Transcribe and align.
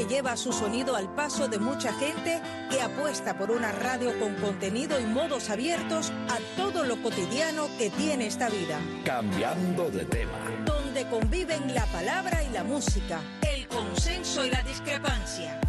que 0.00 0.06
lleva 0.06 0.34
su 0.34 0.50
sonido 0.50 0.96
al 0.96 1.14
paso 1.14 1.46
de 1.46 1.58
mucha 1.58 1.92
gente 1.92 2.40
que 2.70 2.80
apuesta 2.80 3.36
por 3.36 3.50
una 3.50 3.70
radio 3.70 4.18
con 4.18 4.34
contenido 4.36 4.98
y 4.98 5.04
modos 5.04 5.50
abiertos 5.50 6.10
a 6.30 6.38
todo 6.56 6.84
lo 6.84 7.02
cotidiano 7.02 7.68
que 7.76 7.90
tiene 7.90 8.26
esta 8.26 8.48
vida. 8.48 8.80
Cambiando 9.04 9.90
de 9.90 10.06
tema. 10.06 10.38
Donde 10.64 11.06
conviven 11.10 11.74
la 11.74 11.84
palabra 11.86 12.42
y 12.42 12.48
la 12.48 12.64
música, 12.64 13.20
el 13.42 13.68
consenso 13.68 14.46
y 14.46 14.50
la 14.50 14.62
discrepancia. 14.62 15.60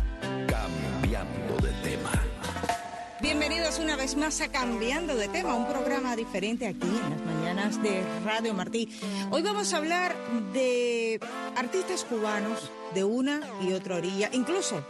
Cambiando 0.47 1.57
de 1.61 1.73
tema. 1.83 2.11
Bienvenidos 3.21 3.79
una 3.79 3.97
vez 3.97 4.15
más 4.15 4.39
a 4.39 4.47
Cambiando 4.47 5.13
de 5.15 5.27
Tema, 5.27 5.55
un 5.55 5.67
programa 5.67 6.15
diferente 6.15 6.67
aquí 6.67 6.87
en 6.87 7.25
las 7.25 7.30
mañanas 7.61 7.83
de 7.83 8.01
Radio 8.25 8.53
Martí. 8.55 8.89
Hoy 9.29 9.43
vamos 9.43 9.71
a 9.71 9.77
hablar 9.77 10.15
de 10.51 11.19
artistas 11.55 12.03
cubanos 12.05 12.71
de 12.95 13.03
una 13.03 13.39
y 13.61 13.73
otra 13.73 13.97
orilla. 13.97 14.31
Incluso 14.33 14.83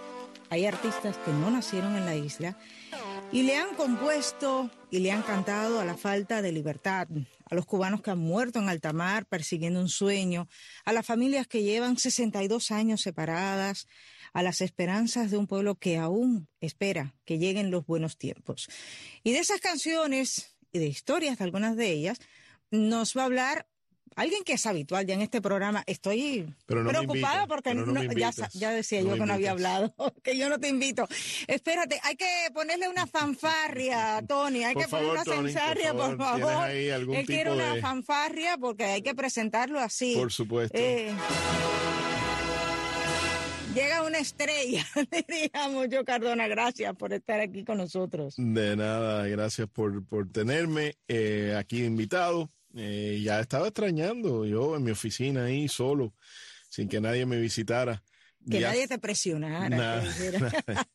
hay 0.49 0.65
artistas 0.65 1.17
que 1.17 1.31
no 1.31 1.51
nacieron 1.51 1.97
en 1.97 2.05
la 2.05 2.15
isla 2.15 2.57
y 3.31 3.43
le 3.43 3.57
han 3.57 3.75
compuesto 3.75 4.71
y 4.89 4.99
le 4.99 5.11
han 5.11 5.21
cantado 5.21 5.81
a 5.81 5.85
la 5.85 5.97
falta 5.97 6.41
de 6.41 6.53
libertad, 6.53 7.09
a 7.49 7.55
los 7.55 7.65
cubanos 7.65 8.01
que 8.01 8.11
han 8.11 8.19
muerto 8.19 8.59
en 8.59 8.69
alta 8.69 8.93
mar 8.93 9.25
persiguiendo 9.25 9.81
un 9.81 9.89
sueño, 9.89 10.47
a 10.85 10.93
las 10.93 11.05
familias 11.05 11.47
que 11.47 11.63
llevan 11.63 11.97
62 11.97 12.71
años 12.71 13.01
separadas, 13.01 13.87
a 14.31 14.43
las 14.43 14.61
esperanzas 14.61 15.29
de 15.29 15.35
un 15.35 15.47
pueblo 15.47 15.75
que 15.75 15.97
aún 15.97 16.47
espera 16.61 17.15
que 17.25 17.37
lleguen 17.37 17.69
los 17.69 17.85
buenos 17.85 18.17
tiempos. 18.17 18.69
Y 19.23 19.33
de 19.33 19.39
esas 19.39 19.59
canciones 19.59 20.55
y 20.71 20.79
de 20.79 20.87
historias 20.87 21.37
de 21.37 21.43
algunas 21.43 21.75
de 21.75 21.91
ellas 21.91 22.19
nos 22.71 23.15
va 23.15 23.23
a 23.23 23.25
hablar 23.25 23.67
alguien 24.15 24.43
que 24.43 24.53
es 24.53 24.65
habitual 24.65 25.05
ya 25.05 25.13
en 25.13 25.21
este 25.21 25.41
programa. 25.41 25.83
Estoy 25.85 26.53
preocupada 26.65 27.47
porque 27.47 27.73
ya, 28.53 28.71
decía 28.71 29.01
yo 29.01 29.13
que 29.13 29.25
no 29.25 29.33
había 29.33 29.51
hablado, 29.51 29.93
que 30.23 30.37
yo 30.37 30.49
no 30.49 30.59
te 30.59 30.67
invito. 30.67 31.07
Espérate, 31.47 31.99
hay 32.03 32.15
que 32.15 32.25
ponerle 32.53 32.89
una 32.89 33.07
fanfarria, 33.07 34.23
Tony, 34.27 34.63
hay 34.63 34.75
que 34.75 34.87
ponerle 34.87 35.11
una 35.11 35.25
fanfarria, 35.25 35.93
por 35.93 36.17
favor. 36.17 36.69
Él 36.69 37.25
quiere 37.25 37.51
una 37.51 37.75
fanfarria 37.77 38.57
porque 38.57 38.85
hay 38.85 39.01
que 39.01 39.15
presentarlo 39.15 39.79
así. 39.79 40.15
Por 40.15 40.31
supuesto. 40.31 40.77
Eh, 40.77 41.13
Llega 43.73 44.03
una 44.03 44.17
estrella, 44.17 44.85
diríamos 45.27 45.87
yo, 45.89 46.03
Cardona. 46.03 46.45
Gracias 46.49 46.93
por 46.93 47.13
estar 47.13 47.39
aquí 47.39 47.63
con 47.63 47.77
nosotros. 47.77 48.33
De 48.37 48.75
nada, 48.75 49.25
gracias 49.27 49.69
por, 49.69 50.05
por 50.05 50.29
tenerme 50.29 50.97
eh, 51.07 51.55
aquí 51.57 51.85
invitado. 51.85 52.51
Eh, 52.75 53.21
ya 53.23 53.39
estaba 53.39 53.67
extrañando 53.67 54.45
yo 54.45 54.75
en 54.75 54.83
mi 54.83 54.91
oficina 54.91 55.45
ahí 55.45 55.67
solo, 55.67 56.13
sin 56.69 56.87
que 56.87 57.01
nadie 57.01 57.25
me 57.25 57.39
visitara. 57.39 58.03
Que 58.49 58.59
nadie 58.59 58.87
te 58.87 58.97
presionara. 58.97 60.03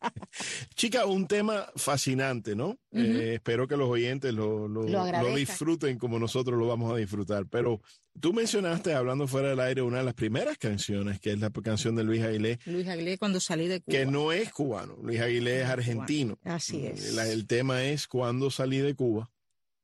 Chica, 0.75 1.07
un 1.07 1.29
tema 1.29 1.67
fascinante, 1.77 2.57
¿no? 2.57 2.79
Eh, 2.91 3.35
espero 3.35 3.69
que 3.69 3.77
los 3.77 3.89
oyentes 3.89 4.35
lo, 4.35 4.67
lo, 4.67 5.37
disfruten 5.37 5.97
como 5.97 6.19
nosotros 6.19 6.59
lo 6.59 6.67
vamos 6.67 6.93
a 6.93 6.97
disfrutar. 6.97 7.47
Pero 7.47 7.81
tú 8.21 8.33
mencionaste, 8.33 8.95
hablando 8.95 9.29
fuera 9.29 9.51
del 9.51 9.61
aire, 9.61 9.83
una 9.83 9.99
de 9.99 10.05
las 10.05 10.15
primeras 10.15 10.59
canciones, 10.59 11.21
que 11.21 11.33
es 11.33 11.39
la 11.39 11.51
canción 11.51 11.95
de 11.95 12.03
Luis 12.03 12.23
Aguilé. 12.23 12.59
Luis 12.67 12.89
Aguilé 12.89 13.17
cuando 13.17 13.39
salí 13.39 13.69
de 13.69 13.81
Cuba. 13.81 13.97
Que 13.97 14.07
no 14.07 14.33
es 14.33 14.53
cubano. 14.53 14.97
Luis 15.01 15.21
Aguilé 15.21 15.63
es 15.63 15.69
argentino. 15.69 16.39
Así 16.43 16.85
es. 16.85 17.17
el 17.17 17.47
tema 17.47 17.85
es 17.85 18.09
cuando 18.09 18.51
salí 18.51 18.79
de 18.79 18.95
Cuba. 18.95 19.31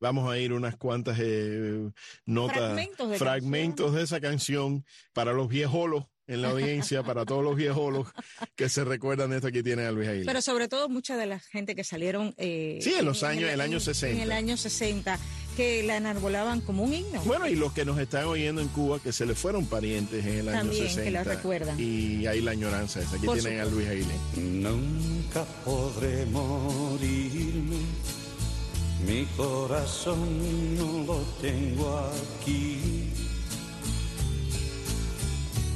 Vamos 0.03 0.29
a 0.29 0.37
ir 0.37 0.51
unas 0.51 0.75
cuantas 0.75 1.17
eh, 1.21 1.89
notas, 2.25 2.57
fragmentos, 2.57 3.09
de, 3.09 3.17
fragmentos 3.17 3.93
de, 3.93 4.03
esa 4.03 4.19
canción 4.19 4.83
para 5.13 5.31
los 5.31 5.47
viejolos 5.47 6.03
en 6.27 6.41
la 6.41 6.49
audiencia 6.49 7.03
para 7.03 7.23
todos 7.23 7.41
los 7.41 7.55
viejolos 7.55 8.07
que 8.55 8.67
se 8.67 8.83
recuerdan 8.83 9.29
de 9.29 9.37
esto 9.37 9.49
que 9.49 9.63
tiene 9.63 9.85
a 9.85 9.91
Luis 9.93 10.09
Aguilera. 10.09 10.29
Pero 10.29 10.41
sobre 10.41 10.67
todo 10.67 10.89
mucha 10.89 11.15
de 11.15 11.25
la 11.25 11.39
gente 11.39 11.73
que 11.73 11.85
salieron... 11.85 12.33
Eh, 12.37 12.79
sí, 12.81 12.93
en 12.97 13.05
los 13.05 13.23
años, 13.23 13.49
el, 13.49 13.61
año 13.61 13.79
60. 13.79 14.17
En 14.17 14.21
el 14.21 14.33
año 14.33 14.57
60, 14.57 15.17
que 15.55 15.83
la 15.83 15.97
enarbolaban 15.97 16.61
como 16.61 16.83
un 16.83 16.93
himno. 16.93 17.21
Bueno, 17.21 17.47
y 17.47 17.55
los 17.55 17.73
que 17.73 17.85
nos 17.85 17.99
están 17.99 18.25
oyendo 18.25 18.61
en 18.61 18.67
Cuba, 18.69 18.99
que 19.01 19.11
se 19.11 19.25
le 19.25 19.35
fueron 19.35 19.67
parientes 19.67 20.25
en 20.25 20.39
el 20.39 20.49
año 20.49 20.71
60. 20.73 21.03
que 21.03 21.11
la 21.11 21.23
recuerdan. 21.23 21.79
Y 21.79 22.25
hay 22.25 22.41
la 22.41 22.51
añoranza 22.51 23.01
esa. 23.01 23.15
Aquí 23.15 23.27
tienen 23.27 23.59
a 23.59 23.65
Luis 23.65 23.87
Aguilera. 23.87 24.19
Nunca 24.37 25.45
podré 25.63 26.25
morirme, 26.25 27.77
mi 29.05 29.25
corazón 29.37 30.19
no 30.77 31.13
lo 31.13 31.19
tengo 31.41 31.97
aquí 31.97 33.03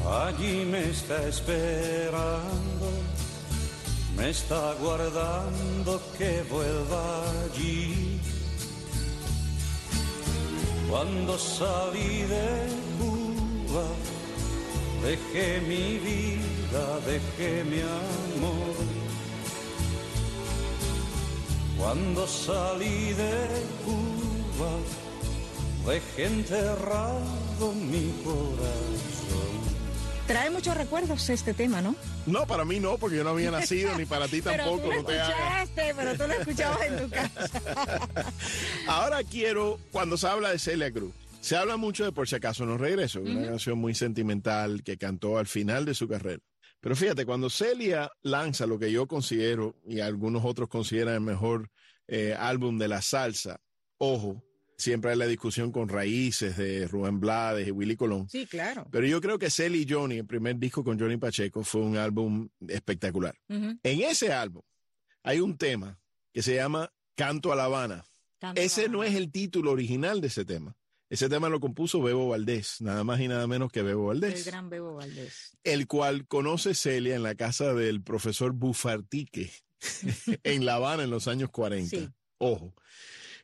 allí 0.08 0.66
me 0.66 0.90
está 0.90 1.28
esperando, 1.28 2.88
me 4.16 4.30
está 4.30 4.74
guardando 4.76 6.02
que 6.18 6.44
vuelva 6.50 7.24
allí. 7.46 8.20
Cuando 10.90 11.38
salí 11.38 12.22
de 12.34 12.68
Cuba, 12.98 13.86
dejé 15.04 15.60
mi 15.62 16.00
vida, 16.00 17.00
dejé 17.06 17.64
mi 17.66 17.82
amor. 17.82 18.97
Cuando 21.78 22.28
salí 22.28 23.14
de 23.14 23.48
Cuba, 23.86 24.72
dejé 25.94 26.26
enterrado 26.26 27.72
mi 27.74 28.12
corazón. 28.24 29.48
Trae 30.26 30.50
muchos 30.50 30.76
recuerdos 30.76 31.30
este 31.30 31.54
tema, 31.54 31.82
¿no? 31.82 31.96
No, 32.26 32.46
para 32.46 32.66
mí 32.66 32.80
no, 32.82 32.98
porque 32.98 33.16
yo 33.18 33.24
no 33.24 33.30
había 33.30 33.52
nacido, 33.52 33.96
ni 33.98 34.06
para 34.06 34.28
ti 34.28 34.42
tampoco. 34.42 34.82
pero 34.90 35.04
tú 35.04 35.08
lo 35.08 35.14
escuchaste, 35.14 35.94
pero 35.96 36.18
tú 36.18 36.28
lo 36.28 36.34
escuchabas 36.34 36.82
en 36.82 36.98
tu 36.98 37.10
casa. 37.12 37.62
Ahora 38.88 39.24
quiero, 39.24 39.80
cuando 39.92 40.18
se 40.18 40.28
habla 40.28 40.50
de 40.52 40.60
Celia 40.60 40.92
Cruz, 40.92 41.14
se 41.40 41.56
habla 41.56 41.78
mucho 41.78 42.04
de 42.04 42.12
Por 42.12 42.28
si 42.28 42.36
acaso 42.36 42.66
no 42.66 42.78
regreso, 42.78 43.22
una 43.22 43.48
canción 43.48 43.78
muy 43.78 43.96
sentimental 43.96 44.84
que 44.84 44.98
cantó 44.98 45.38
al 45.38 45.48
final 45.48 45.86
de 45.86 45.94
su 45.94 46.08
carrera. 46.08 46.42
Pero 46.88 46.96
fíjate, 46.96 47.26
cuando 47.26 47.50
Celia 47.50 48.10
lanza 48.22 48.66
lo 48.66 48.80
que 48.80 48.90
yo 48.90 49.10
considero, 49.10 49.76
y 49.86 50.00
algunos 50.00 50.46
otros 50.46 50.70
consideran 50.70 51.16
el 51.16 51.20
mejor 51.20 51.70
eh, 52.08 52.34
álbum 52.34 52.78
de 52.78 52.88
la 52.88 53.02
salsa, 53.02 53.60
Ojo, 53.98 54.42
Siempre 54.78 55.12
hay 55.12 55.18
la 55.18 55.28
discusión 55.28 55.74
con 55.74 55.90
raíces 55.90 56.56
de 56.56 56.88
Rubén 56.88 57.20
Blades 57.20 57.68
y 57.68 57.72
Willy 57.72 57.98
Colón. 57.98 58.30
Sí, 58.30 58.46
claro. 58.46 58.88
Pero 58.90 59.06
yo 59.06 59.20
creo 59.20 59.38
que 59.38 59.50
Celly 59.50 59.82
y 59.82 59.92
Johnny, 59.92 60.20
el 60.20 60.26
primer 60.26 60.56
disco 60.58 60.82
con 60.82 60.98
Johnny 60.98 61.18
Pacheco, 61.18 61.62
fue 61.62 61.82
un 61.82 61.98
álbum 61.98 62.48
espectacular. 62.66 63.36
En 63.50 63.78
ese 63.84 64.32
álbum 64.32 64.62
hay 65.24 65.42
un 65.42 65.58
tema 65.58 66.00
que 66.32 66.42
se 66.42 66.56
llama 66.56 66.90
Canto 67.16 67.52
a 67.52 67.58
La 67.58 67.66
Habana. 67.66 68.06
ese 68.56 68.88
no 68.88 69.04
es 69.04 69.14
el 69.14 69.30
título 69.30 69.72
original 69.72 70.22
de 70.22 70.28
ese 70.28 70.46
tema. 70.46 70.77
Ese 71.10 71.30
tema 71.30 71.48
lo 71.48 71.62
compuso 71.62 72.02
Bebo 72.02 72.28
Valdés, 72.28 72.82
nada 72.82 73.04
más 73.06 73.22
y 73.22 73.30
nada 73.30 73.48
menos 73.48 73.72
que 73.72 73.82
Bebo 73.82 74.08
Valdés. 74.08 74.46
El 74.46 74.52
gran 74.52 74.70
Bebo 74.70 74.96
Valdés. 74.96 75.58
El 75.64 75.88
cual 75.88 76.28
conoce 76.28 76.74
Celia 76.74 77.16
en 77.16 77.24
la 77.24 77.36
casa 77.36 77.74
del 77.74 78.02
profesor 78.04 78.52
Bufartique 78.52 79.52
en 80.44 80.66
La 80.66 80.76
Habana 80.76 81.04
en 81.04 81.10
los 81.10 81.28
años 81.28 81.50
40. 81.50 82.14
Ojo. 82.40 82.76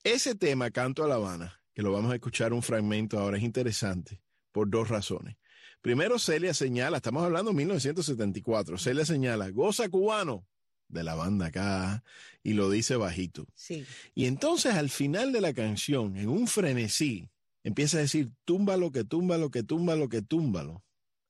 Ese 0.03 0.35
tema, 0.35 0.72
Canto 0.72 1.06
a 1.06 1.07
La 1.07 1.16
Habana, 1.16 1.62
que 1.74 1.81
lo 1.81 1.94
vamos 1.94 2.12
a 2.12 2.16
escuchar 2.16 2.51
un 2.51 2.62
fragmento 2.62 3.18
ahora, 3.18 3.38
es 3.38 3.44
interesante 3.44 4.22
por 4.51 4.69
dos 4.69 4.90
razones. 4.90 5.38
Primero, 5.81 6.19
Celia 6.19 6.53
señala, 6.53 6.97
estamos 6.97 7.24
hablando 7.24 7.51
de 7.51 7.57
1974, 7.57 8.78
Celia 8.78 9.06
señala, 9.06 9.50
goza 9.50 9.88
cubano 9.90 10.45
de 10.90 11.03
la 11.03 11.16
banda 11.16 11.47
acá, 11.47 12.03
y 12.44 12.53
lo 12.53 12.69
dice 12.69 12.95
bajito. 12.97 13.47
Sí. 13.56 13.85
Y 14.13 14.25
entonces 14.25 14.75
al 14.75 14.90
final 14.90 15.31
de 15.31 15.41
la 15.41 15.53
canción, 15.53 16.18
en 16.18 16.30
un 16.30 16.47
frenesí, 16.47 17.30
empieza 17.63 17.97
a 17.97 18.01
decir, 18.01 18.31
túmbalo, 18.46 18.91
que 18.91 19.03
túmbalo, 19.03 19.50
que 19.51 19.63
túmbalo, 19.63 20.09
que 20.09 20.22
túmbalo. 20.22 20.84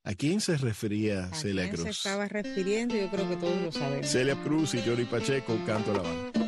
¿A 0.06 0.16
quién 0.16 0.42
se 0.42 0.58
refería 0.58 1.34
Celia 1.34 1.70
Cruz? 1.70 1.84
se 1.84 1.90
estaba 1.92 2.28
refiriendo? 2.28 2.96
Yo 2.96 3.10
creo 3.10 3.30
que 3.30 3.38
todos 3.38 3.62
lo 3.62 3.72
sabemos. 3.72 4.08
Celia 4.08 4.36
Cruz 4.44 4.74
y 4.74 4.82
Jory 4.82 5.06
Pacheco, 5.06 5.58
Canto 5.66 5.92
a 5.92 5.94
La 5.94 6.00
Habana. 6.02 6.43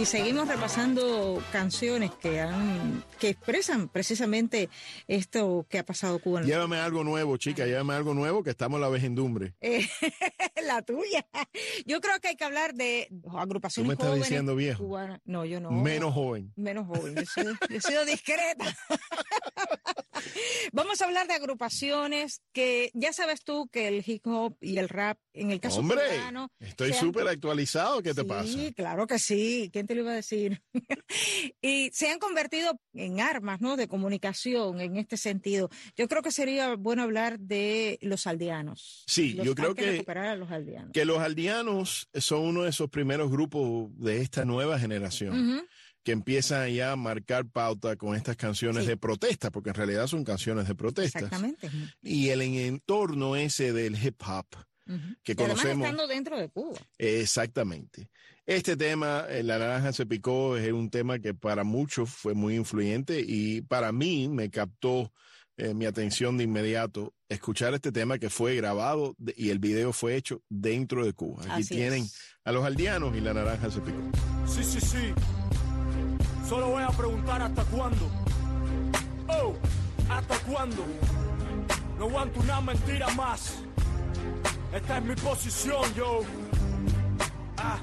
Y 0.00 0.04
seguimos 0.04 0.46
repasando 0.46 1.42
canciones 1.50 2.12
que 2.12 2.40
han 2.40 3.02
que 3.18 3.30
expresan 3.30 3.88
precisamente 3.88 4.68
esto 5.08 5.66
que 5.68 5.78
ha 5.80 5.84
pasado 5.84 6.20
Cuba. 6.20 6.42
Llévame 6.42 6.76
algo 6.76 7.02
nuevo, 7.02 7.36
chica, 7.36 7.66
llévame 7.66 7.94
algo 7.94 8.14
nuevo 8.14 8.44
que 8.44 8.50
estamos 8.50 8.76
en 8.76 8.82
la 8.82 8.88
vejendumbre. 8.90 9.54
Eh, 9.60 9.88
la 10.64 10.82
tuya. 10.82 11.26
Yo 11.84 12.00
creo 12.00 12.20
que 12.20 12.28
hay 12.28 12.36
que 12.36 12.44
hablar 12.44 12.74
de 12.74 13.08
agrupaciones 13.36 13.86
Tú 13.86 13.88
me 13.88 13.94
estás 13.94 14.06
jóvenes 14.08 14.28
diciendo 14.28 14.54
viejo. 14.54 14.84
cubanas. 14.84 15.20
No, 15.24 15.44
yo 15.44 15.60
no. 15.60 15.72
Menos 15.72 16.14
joven. 16.14 16.52
Menos 16.54 16.86
joven. 16.86 17.16
Yo 17.16 17.76
he 17.76 17.80
sido 17.80 18.04
discreta. 18.04 18.76
Vamos 20.72 21.00
a 21.00 21.04
hablar 21.06 21.26
de 21.26 21.34
agrupaciones 21.34 22.42
que 22.52 22.90
ya 22.94 23.12
sabes 23.12 23.42
tú 23.42 23.68
que 23.68 23.88
el 23.88 24.02
hip 24.06 24.26
hop 24.26 24.56
y 24.60 24.78
el 24.78 24.88
rap, 24.88 25.18
en 25.32 25.50
el 25.50 25.60
caso 25.60 25.80
Hombre, 25.80 26.00
cubano, 26.16 26.50
estoy 26.60 26.92
han- 26.92 26.98
súper 26.98 27.28
actualizado. 27.28 28.02
¿Qué 28.02 28.14
te 28.14 28.22
sí, 28.22 28.26
pasa? 28.26 28.58
claro 28.76 29.06
que 29.06 29.18
sí. 29.18 29.70
¿Quién 29.72 29.86
te 29.86 29.94
lo 29.94 30.02
iba 30.02 30.12
a 30.12 30.14
decir? 30.16 30.62
y 31.62 31.90
se 31.92 32.10
han 32.10 32.18
convertido 32.18 32.78
en 32.94 33.20
armas, 33.20 33.60
¿no? 33.60 33.76
De 33.76 33.88
comunicación 33.88 34.80
en 34.80 34.96
este 34.96 35.16
sentido. 35.16 35.70
Yo 35.96 36.08
creo 36.08 36.22
que 36.22 36.32
sería 36.32 36.74
bueno 36.76 37.02
hablar 37.02 37.38
de 37.38 37.98
los 38.02 38.26
aldeanos. 38.26 39.04
Sí, 39.06 39.32
Los- 39.34 39.46
yo 39.46 39.54
creo 39.54 39.74
que 39.74 39.84
que- 39.84 39.90
recuperar 39.92 40.26
a 40.26 40.36
los 40.36 40.50
aldeanos. 40.50 40.92
Que 40.92 41.04
los 41.04 41.18
aldeanos 41.18 42.08
son 42.14 42.40
uno 42.40 42.62
de 42.64 42.70
esos 42.70 42.90
primeros 42.90 43.30
grupos 43.30 43.90
de 43.98 44.20
esta 44.20 44.44
nueva 44.44 44.78
generación 44.78 45.54
Ujú. 45.58 45.66
Que 46.08 46.12
empiezan 46.12 46.70
ya 46.72 46.92
a 46.92 46.96
marcar 46.96 47.44
pauta 47.46 47.96
con 47.96 48.16
estas 48.16 48.34
canciones 48.34 48.84
Sí. 48.84 48.88
de 48.88 48.96
protesta, 48.96 49.50
porque 49.50 49.68
en 49.68 49.74
realidad 49.74 50.06
son 50.06 50.24
canciones 50.24 50.66
de 50.66 50.74
protesta. 50.74 51.18
Exactamente. 51.18 51.70
Y 52.00 52.30
el 52.30 52.40
entorno 52.40 53.36
ese 53.36 53.74
del 53.74 54.02
hip 54.02 54.22
hop 54.26 54.46
que 55.22 55.32
Y 55.32 55.34
conocemos. 55.34 55.84
estando 55.84 56.06
dentro 56.06 56.38
de 56.38 56.48
Cuba. 56.48 56.78
Exactamente. 56.96 58.08
Este 58.46 58.74
tema, 58.78 59.26
eh, 59.28 59.42
La 59.42 59.58
Naranja 59.58 59.92
se 59.92 60.06
picó, 60.06 60.56
es 60.56 60.72
un 60.72 60.88
tema 60.88 61.18
que 61.18 61.34
para 61.34 61.62
muchos 61.62 62.08
fue 62.08 62.32
muy 62.32 62.56
influyente 62.56 63.20
y 63.20 63.60
para 63.60 63.92
mí 63.92 64.28
me 64.30 64.48
captó 64.48 65.12
eh, 65.58 65.74
mi 65.74 65.84
atención 65.84 66.38
de 66.38 66.44
inmediato 66.44 67.12
escuchar 67.28 67.74
este 67.74 67.92
tema 67.92 68.18
que 68.18 68.30
fue 68.30 68.54
grabado 68.56 69.14
de- 69.18 69.34
y 69.36 69.50
el 69.50 69.58
video 69.58 69.92
fue 69.92 70.14
hecho 70.16 70.40
dentro 70.48 71.04
de 71.04 71.12
Cuba. 71.12 71.42
Aquí 71.42 71.62
Así 71.64 71.74
tienen 71.74 72.04
es. 72.04 72.16
a 72.44 72.52
los 72.52 72.64
aldeanos 72.64 73.14
y 73.16 73.20
La 73.20 73.34
Naranja 73.34 73.68
se 73.70 73.80
picó. 73.80 73.98
Sí, 74.46 74.62
sí, 74.64 74.80
sí. 74.80 75.12
Solo 76.48 76.68
voy 76.68 76.82
a 76.82 76.88
preguntar 76.88 77.42
hasta 77.42 77.62
cuándo. 77.64 78.08
Oh, 79.28 79.52
¿hasta 80.10 80.38
cuándo? 80.50 80.82
No 81.98 82.06
aguanto 82.06 82.40
una 82.40 82.60
mentira 82.62 83.06
más. 83.08 83.58
Esta 84.72 84.96
es 84.96 85.04
mi 85.04 85.14
posición, 85.14 85.94
yo. 85.94 86.20
Ah, 87.58 87.76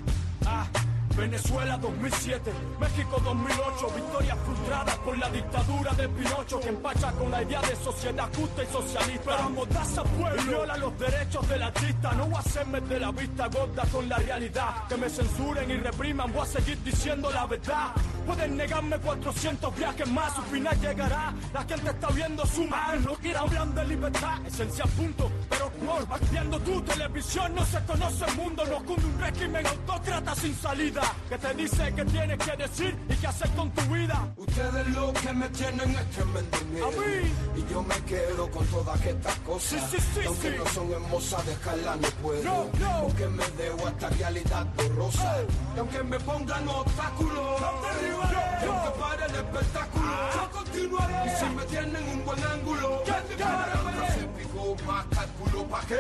ah. 0.47 0.67
Venezuela 1.15 1.77
2007, 1.77 2.51
México 2.79 3.21
2008, 3.23 3.95
victoria 3.95 4.35
frustrada 4.35 4.95
por 4.97 5.17
la 5.17 5.29
dictadura 5.29 5.93
de 5.93 6.09
Pinocho 6.09 6.59
que 6.59 6.69
empacha 6.69 7.11
con 7.13 7.31
la 7.31 7.41
idea 7.43 7.61
de 7.61 7.75
sociedad 7.75 8.27
justa 8.35 8.63
y 8.63 8.67
socialista. 8.67 9.23
Pero 9.25 9.43
amordaza 9.43 10.03
pueblo 10.03 10.41
y 10.41 10.45
viola 10.45 10.75
los 10.75 10.99
derechos 10.99 11.47
del 11.47 11.61
artista. 11.61 12.13
No 12.13 12.25
voy 12.25 12.35
a 12.35 12.39
hacerme 12.39 12.81
de 12.81 12.99
la 12.99 13.11
vista 13.11 13.47
gorda 13.47 13.83
con 13.91 14.09
la 14.09 14.17
realidad. 14.17 14.87
Que 14.89 14.97
me 14.97 15.09
censuren 15.09 15.69
y 15.69 15.77
repriman, 15.77 16.33
voy 16.33 16.41
a 16.41 16.45
seguir 16.45 16.83
diciendo 16.83 17.29
la 17.31 17.45
verdad. 17.45 17.93
Pueden 18.25 18.57
negarme 18.57 18.97
400 18.97 19.75
viajes 19.75 20.07
más, 20.07 20.35
su 20.35 20.41
final 20.43 20.79
llegará. 20.81 21.33
La 21.53 21.63
gente 21.63 21.89
está 21.89 22.07
viendo 22.09 22.45
su 22.45 22.65
mal, 22.65 23.03
no 23.03 23.13
quiere 23.15 23.37
hablar 23.37 23.67
de 23.67 23.85
libertad, 23.85 24.45
esencia 24.45 24.85
punto. 24.85 25.31
Pero 25.49 25.69
por 25.69 26.29
viendo 26.31 26.59
tu 26.59 26.81
televisión 26.81 27.55
no 27.55 27.65
se 27.65 27.79
conoce 27.85 28.25
el 28.25 28.35
mundo, 28.35 28.65
nos 28.65 28.83
cunde 28.83 29.05
un 29.05 29.19
régimen 29.19 29.65
autócrata 29.67 30.35
sin 30.35 30.55
salida. 30.55 31.01
Que 31.29 31.37
te 31.37 31.53
dice 31.53 31.93
que 31.93 32.05
tienes 32.05 32.37
que 32.37 32.57
decir 32.57 32.97
y 33.09 33.15
qué 33.15 33.27
hacer 33.27 33.49
con 33.51 33.69
tu 33.71 33.81
vida. 33.93 34.33
Ustedes 34.37 34.87
lo 34.89 35.13
que 35.13 35.33
me 35.33 35.49
tienen 35.49 35.89
es 35.91 36.09
tremendo 36.11 36.57
miedo. 36.71 36.87
A 36.87 36.91
mí. 36.91 37.33
Y 37.55 37.71
yo 37.71 37.83
me 37.83 37.95
quedo 38.05 38.49
con 38.51 38.65
todas 38.67 39.05
estas 39.05 39.35
cosas. 39.39 39.69
Sí, 39.69 39.97
sí, 39.97 40.03
sí, 40.13 40.21
aunque 40.25 40.49
no 40.51 40.65
son 40.67 40.91
hermosas, 40.91 41.45
dejarlas 41.45 41.97
no 41.97 42.07
puedo. 42.21 42.43
No, 42.43 42.65
no. 42.79 43.01
Porque 43.03 43.27
me 43.27 43.45
debo 43.57 43.87
a 43.87 43.89
esta 43.89 44.09
realidad 44.09 44.67
borrosa. 44.75 45.37
Y 45.75 45.79
aunque 45.79 46.03
me 46.03 46.19
pongan 46.19 46.67
obstáculos. 46.67 47.61
Y 48.01 48.14
aunque 48.21 48.99
pare 48.99 49.25
el 49.25 49.35
espectáculo. 49.35 50.05
Yo 50.33 50.51
continuaré. 50.51 51.31
Y 51.31 51.35
si 51.37 51.45
me 51.55 51.65
tienen 51.65 52.03
un 52.09 52.25
buen 52.25 52.43
ángulo. 52.43 53.03
Se 53.05 54.27
picó 54.43 54.75
más 54.85 55.05
cálculo 55.07 55.67
pa' 55.67 55.85
qué. 55.87 55.95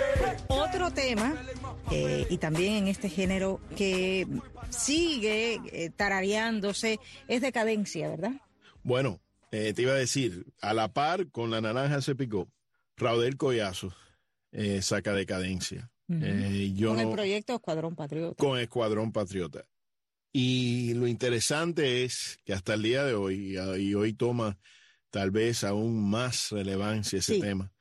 Otro 0.47 0.91
tema, 0.91 1.33
eh, 1.91 2.25
y 2.29 2.37
también 2.37 2.73
en 2.75 2.87
este 2.87 3.09
género 3.09 3.59
que 3.75 4.27
sigue 4.69 5.59
eh, 5.71 5.89
tarareándose, 5.95 6.99
es 7.27 7.41
decadencia, 7.41 8.09
¿verdad? 8.09 8.31
Bueno, 8.83 9.19
eh, 9.51 9.73
te 9.73 9.81
iba 9.83 9.93
a 9.93 9.95
decir, 9.95 10.45
a 10.61 10.73
la 10.73 10.89
par 10.93 11.27
con 11.31 11.51
La 11.51 11.61
Naranja 11.61 12.01
se 12.01 12.15
picó, 12.15 12.47
Raudel 12.97 13.37
Collazo 13.37 13.93
eh, 14.51 14.81
saca 14.81 15.13
decadencia. 15.13 15.89
Yo 16.07 16.89
Con 16.89 16.99
el 16.99 17.09
proyecto 17.09 17.55
Escuadrón 17.55 17.95
Patriota. 17.95 18.35
con 18.37 18.59
Escuadrón 18.59 19.11
Patriota. 19.11 19.65
Y 20.37 20.93
lo 20.95 21.07
interesante 21.07 22.03
es 22.03 22.39
que 22.43 22.51
hasta 22.51 22.73
el 22.73 22.81
día 22.81 23.05
de 23.05 23.13
hoy, 23.13 23.57
y, 23.57 23.93
hoy 23.93 24.11
toma 24.11 24.59
tal 25.09 25.31
vez 25.31 25.63
aún 25.63 26.09
más 26.09 26.51
relevancia 26.51 27.19
ese 27.19 27.35
Sí. 27.35 27.39
tema, 27.39 27.71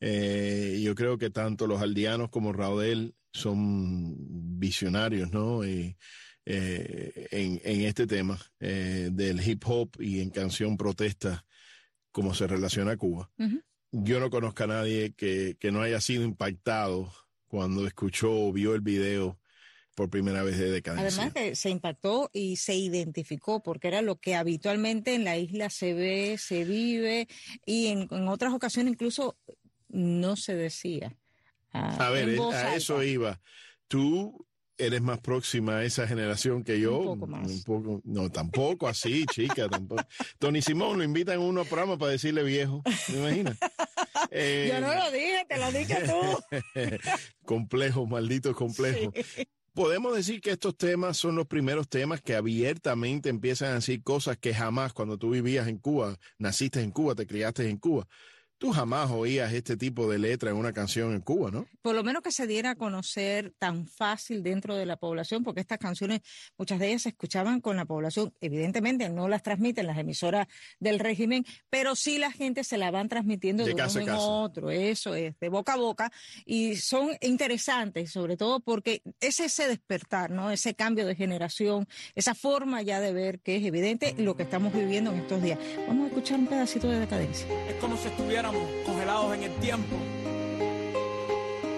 eh, 0.00 0.80
yo 0.82 0.94
creo 0.94 1.18
que 1.18 1.28
tanto 1.28 1.66
los 1.66 1.82
aldeanos 1.82 2.30
como 2.30 2.54
Raudel 2.54 3.14
son 3.30 4.14
visionarios, 4.58 5.30
¿no? 5.32 5.66
Y, 5.66 5.98
eh, 6.46 7.28
en, 7.30 7.60
en 7.62 7.82
este 7.82 8.06
tema 8.06 8.40
eh, 8.58 9.10
del 9.12 9.46
hip 9.46 9.62
hop 9.66 9.90
y 10.00 10.20
en 10.20 10.30
canción 10.30 10.78
protesta, 10.78 11.44
como 12.10 12.32
se 12.32 12.46
relaciona 12.46 12.92
a 12.92 12.96
Cuba. 12.96 13.30
Yo 13.92 14.18
no 14.18 14.30
conozco 14.30 14.64
a 14.64 14.68
nadie 14.68 15.12
que, 15.12 15.58
que 15.60 15.70
no 15.70 15.82
haya 15.82 16.00
sido 16.00 16.24
impactado 16.24 17.12
cuando 17.48 17.86
escuchó 17.86 18.32
o 18.32 18.50
vio 18.50 18.74
el 18.74 18.80
video 18.80 19.38
por 19.98 20.10
primera 20.10 20.44
vez 20.44 20.56
de 20.58 20.70
decadencia. 20.70 21.08
Además 21.24 21.34
que 21.34 21.56
se 21.56 21.70
impactó 21.70 22.30
y 22.32 22.54
se 22.54 22.76
identificó 22.76 23.64
porque 23.64 23.88
era 23.88 24.00
lo 24.00 24.20
que 24.20 24.36
habitualmente 24.36 25.12
en 25.16 25.24
la 25.24 25.36
isla 25.36 25.70
se 25.70 25.92
ve, 25.92 26.36
se 26.38 26.64
vive 26.64 27.26
y 27.66 27.88
en, 27.88 28.06
en 28.12 28.28
otras 28.28 28.54
ocasiones 28.54 28.92
incluso 28.92 29.36
no 29.88 30.36
se 30.36 30.54
decía. 30.54 31.16
ah, 31.72 31.96
a 32.06 32.10
ver, 32.10 32.36
voz 32.36 32.54
a 32.54 32.60
alta. 32.60 32.76
eso 32.76 33.02
iba. 33.02 33.40
Tú 33.88 34.46
eres 34.76 35.02
más 35.02 35.18
próxima 35.18 35.78
a 35.78 35.84
esa 35.84 36.06
generación 36.06 36.62
que 36.62 36.78
yo. 36.78 36.98
Un 37.00 37.18
poco 37.18 37.26
más. 37.26 37.50
Un 37.50 37.62
poco- 37.64 38.00
no, 38.04 38.30
tampoco 38.30 38.86
así, 38.86 39.26
chica, 39.32 39.68
tampoco. 39.68 40.04
Tony 40.38 40.62
Simón 40.62 40.98
lo 40.98 41.02
invitan 41.02 41.38
a 41.38 41.40
uno 41.40 41.62
a 41.62 41.64
programa 41.64 41.98
para 41.98 42.12
decirle 42.12 42.44
viejo, 42.44 42.84
¿me 43.08 43.18
imaginas? 43.18 43.58
Eh, 44.30 44.68
Yo 44.72 44.80
no 44.80 44.94
lo 44.94 45.10
dije, 45.10 45.44
te 45.48 45.56
lo 45.56 45.72
dije 45.72 45.96
tú. 46.06 47.18
complejo, 47.44 48.06
maldito 48.06 48.54
complejo. 48.54 49.12
Podemos 49.78 50.16
decir 50.16 50.40
que 50.40 50.50
estos 50.50 50.76
temas 50.76 51.16
son 51.16 51.36
los 51.36 51.46
primeros 51.46 51.88
temas 51.88 52.20
que 52.20 52.34
abiertamente 52.34 53.28
empiezan 53.28 53.70
a 53.70 53.74
decir 53.74 54.02
cosas 54.02 54.36
que 54.36 54.52
jamás 54.52 54.92
cuando 54.92 55.18
tú 55.18 55.30
vivías 55.30 55.68
en 55.68 55.78
Cuba, 55.78 56.18
naciste 56.36 56.82
en 56.82 56.90
Cuba, 56.90 57.14
te 57.14 57.28
criaste 57.28 57.70
en 57.70 57.76
Cuba, 57.76 58.08
tú 58.58 58.72
jamás 58.72 59.10
oías 59.10 59.52
este 59.52 59.76
tipo 59.76 60.10
de 60.10 60.18
letra 60.18 60.50
en 60.50 60.56
una 60.56 60.72
canción 60.72 61.14
en 61.14 61.20
Cuba, 61.20 61.50
¿no? 61.50 61.66
Por 61.80 61.94
lo 61.94 62.02
menos 62.02 62.22
que 62.22 62.32
se 62.32 62.46
diera 62.46 62.70
a 62.70 62.74
conocer 62.74 63.54
tan 63.58 63.86
fácil 63.86 64.42
dentro 64.42 64.74
de 64.74 64.84
la 64.84 64.96
población, 64.96 65.44
porque 65.44 65.60
estas 65.60 65.78
canciones, 65.78 66.20
muchas 66.58 66.78
de 66.78 66.88
ellas 66.88 67.02
se 67.02 67.10
escuchaban 67.10 67.60
con 67.60 67.76
la 67.76 67.84
población. 67.84 68.34
Evidentemente 68.40 69.08
no 69.08 69.28
las 69.28 69.42
transmiten 69.42 69.86
las 69.86 69.96
emisoras 69.96 70.48
del 70.80 70.98
régimen, 70.98 71.46
pero 71.70 71.94
sí 71.94 72.18
la 72.18 72.32
gente 72.32 72.64
se 72.64 72.78
la 72.78 72.90
van 72.90 73.08
transmitiendo 73.08 73.64
De 73.64 73.74
de, 73.74 73.82
a 73.82 73.86
uno 73.88 74.00
en 74.00 74.06
casa. 74.06 74.18
otro. 74.18 74.70
Eso 74.70 75.14
es, 75.14 75.38
de 75.38 75.48
boca 75.48 75.74
a 75.74 75.76
boca. 75.76 76.12
Y 76.44 76.76
son 76.76 77.10
interesantes, 77.20 78.10
sobre 78.10 78.36
todo 78.36 78.60
porque 78.60 79.02
es 79.20 79.40
ese 79.40 79.68
despertar, 79.68 80.30
¿no? 80.30 80.50
Ese 80.50 80.74
cambio 80.74 81.06
de 81.06 81.14
generación, 81.14 81.86
esa 82.16 82.34
forma 82.34 82.82
ya 82.82 83.00
de 83.00 83.12
ver 83.12 83.40
que 83.40 83.56
es 83.56 83.64
evidente 83.64 84.14
lo 84.18 84.36
que 84.36 84.42
estamos 84.42 84.72
viviendo 84.72 85.12
en 85.12 85.20
estos 85.20 85.42
días. 85.42 85.58
Vamos 85.86 86.06
a 86.06 86.08
escuchar 86.08 86.38
un 86.40 86.46
pedacito 86.48 86.88
de 86.88 87.00
decadencia. 87.00 87.46
Es 87.68 87.76
como 87.76 87.96
si 87.96 88.08
estuviéramos 88.48 88.86
congelados 88.86 89.34
en 89.34 89.42
el 89.42 89.52
tiempo. 89.56 89.96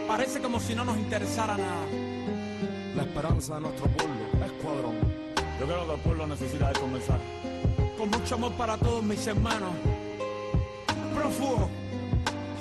Parece 0.07 0.41
como 0.41 0.61
si 0.61 0.75
no 0.75 0.85
nos 0.85 0.97
interesara 0.99 1.57
nada. 1.57 1.87
La 2.97 3.03
esperanza 3.03 3.55
de 3.57 3.61
nuestro 3.63 3.87
pueblo, 3.87 4.15
escuadrón. 4.45 4.95
Yo 5.59 5.67
creo 5.67 5.87
que 5.87 5.95
el 5.95 6.01
pueblo 6.01 6.27
necesita 6.27 6.69
de 6.69 6.81
comenzar. 6.81 7.21
Con 7.97 8.11
mucho 8.11 8.35
amor 8.35 8.53
para 8.53 8.77
todos 8.77 9.03
mis 9.03 9.27
hermanos. 9.27 9.71
Prófugo. 11.15 11.69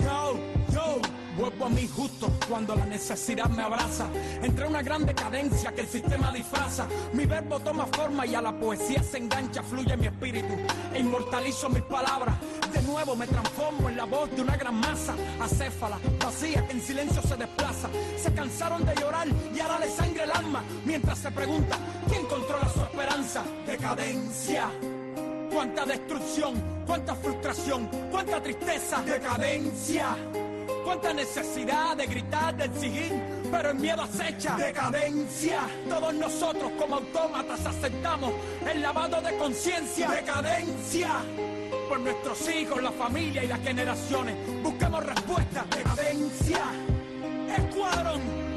Yo, 0.01 0.39
yo. 0.73 1.18
Vuelvo 1.39 1.67
a 1.67 1.69
mí 1.69 1.87
justo 1.87 2.29
cuando 2.49 2.75
la 2.75 2.85
necesidad 2.85 3.45
me 3.45 3.63
abraza. 3.63 4.09
Entre 4.43 4.67
una 4.67 4.81
gran 4.81 5.05
decadencia 5.05 5.71
que 5.71 5.81
el 5.81 5.87
sistema 5.87 6.33
disfraza. 6.33 6.85
Mi 7.13 7.25
verbo 7.25 7.61
toma 7.61 7.85
forma 7.85 8.25
y 8.25 8.35
a 8.35 8.41
la 8.41 8.51
poesía 8.51 9.01
se 9.01 9.19
engancha, 9.19 9.63
fluye 9.63 9.95
mi 9.95 10.07
espíritu. 10.07 10.53
E 10.93 10.99
inmortalizo 10.99 11.69
mis 11.69 11.83
palabras. 11.83 12.35
De 12.73 12.81
nuevo 12.81 13.15
me 13.15 13.25
transformo 13.25 13.87
en 13.87 13.95
la 13.95 14.03
voz 14.03 14.29
de 14.31 14.41
una 14.41 14.57
gran 14.57 14.75
masa. 14.75 15.15
Acéfala, 15.39 15.97
vacía, 16.21 16.67
que 16.67 16.73
en 16.73 16.81
silencio 16.81 17.21
se 17.21 17.37
desplaza. 17.37 17.89
Se 18.21 18.33
cansaron 18.33 18.85
de 18.85 18.95
llorar 18.95 19.29
y 19.55 19.59
ahora 19.61 19.79
les 19.79 19.93
sangre 19.93 20.25
el 20.25 20.31
alma 20.31 20.61
mientras 20.83 21.19
se 21.19 21.31
pregunta 21.31 21.77
quién 22.09 22.25
controla 22.25 22.67
su 22.67 22.81
esperanza. 22.81 23.43
Decadencia. 23.65 24.69
Cuánta 25.53 25.85
destrucción, 25.85 26.83
cuánta 26.85 27.15
frustración, 27.15 27.89
cuánta 28.11 28.43
tristeza. 28.43 29.01
Decadencia. 29.03 30.17
Cuánta 30.83 31.13
necesidad 31.13 31.95
de 31.97 32.05
gritar, 32.07 32.55
de 32.55 32.65
exigir, 32.65 33.11
pero 33.51 33.71
el 33.71 33.79
miedo 33.79 34.01
acecha. 34.01 34.55
Decadencia. 34.55 35.61
Todos 35.87 36.13
nosotros 36.13 36.71
como 36.77 36.95
autómatas 36.95 37.65
aceptamos 37.65 38.33
el 38.71 38.81
lavado 38.81 39.21
de 39.21 39.37
conciencia. 39.37 40.09
Decadencia. 40.09 41.09
Por 41.87 41.99
nuestros 41.99 42.49
hijos, 42.49 42.81
la 42.81 42.91
familia 42.91 43.43
y 43.43 43.47
las 43.47 43.59
generaciones. 43.61 44.35
Buscamos 44.63 45.05
respuestas. 45.05 45.69
Decadencia. 45.69 46.61
Escuadrón. 47.57 48.48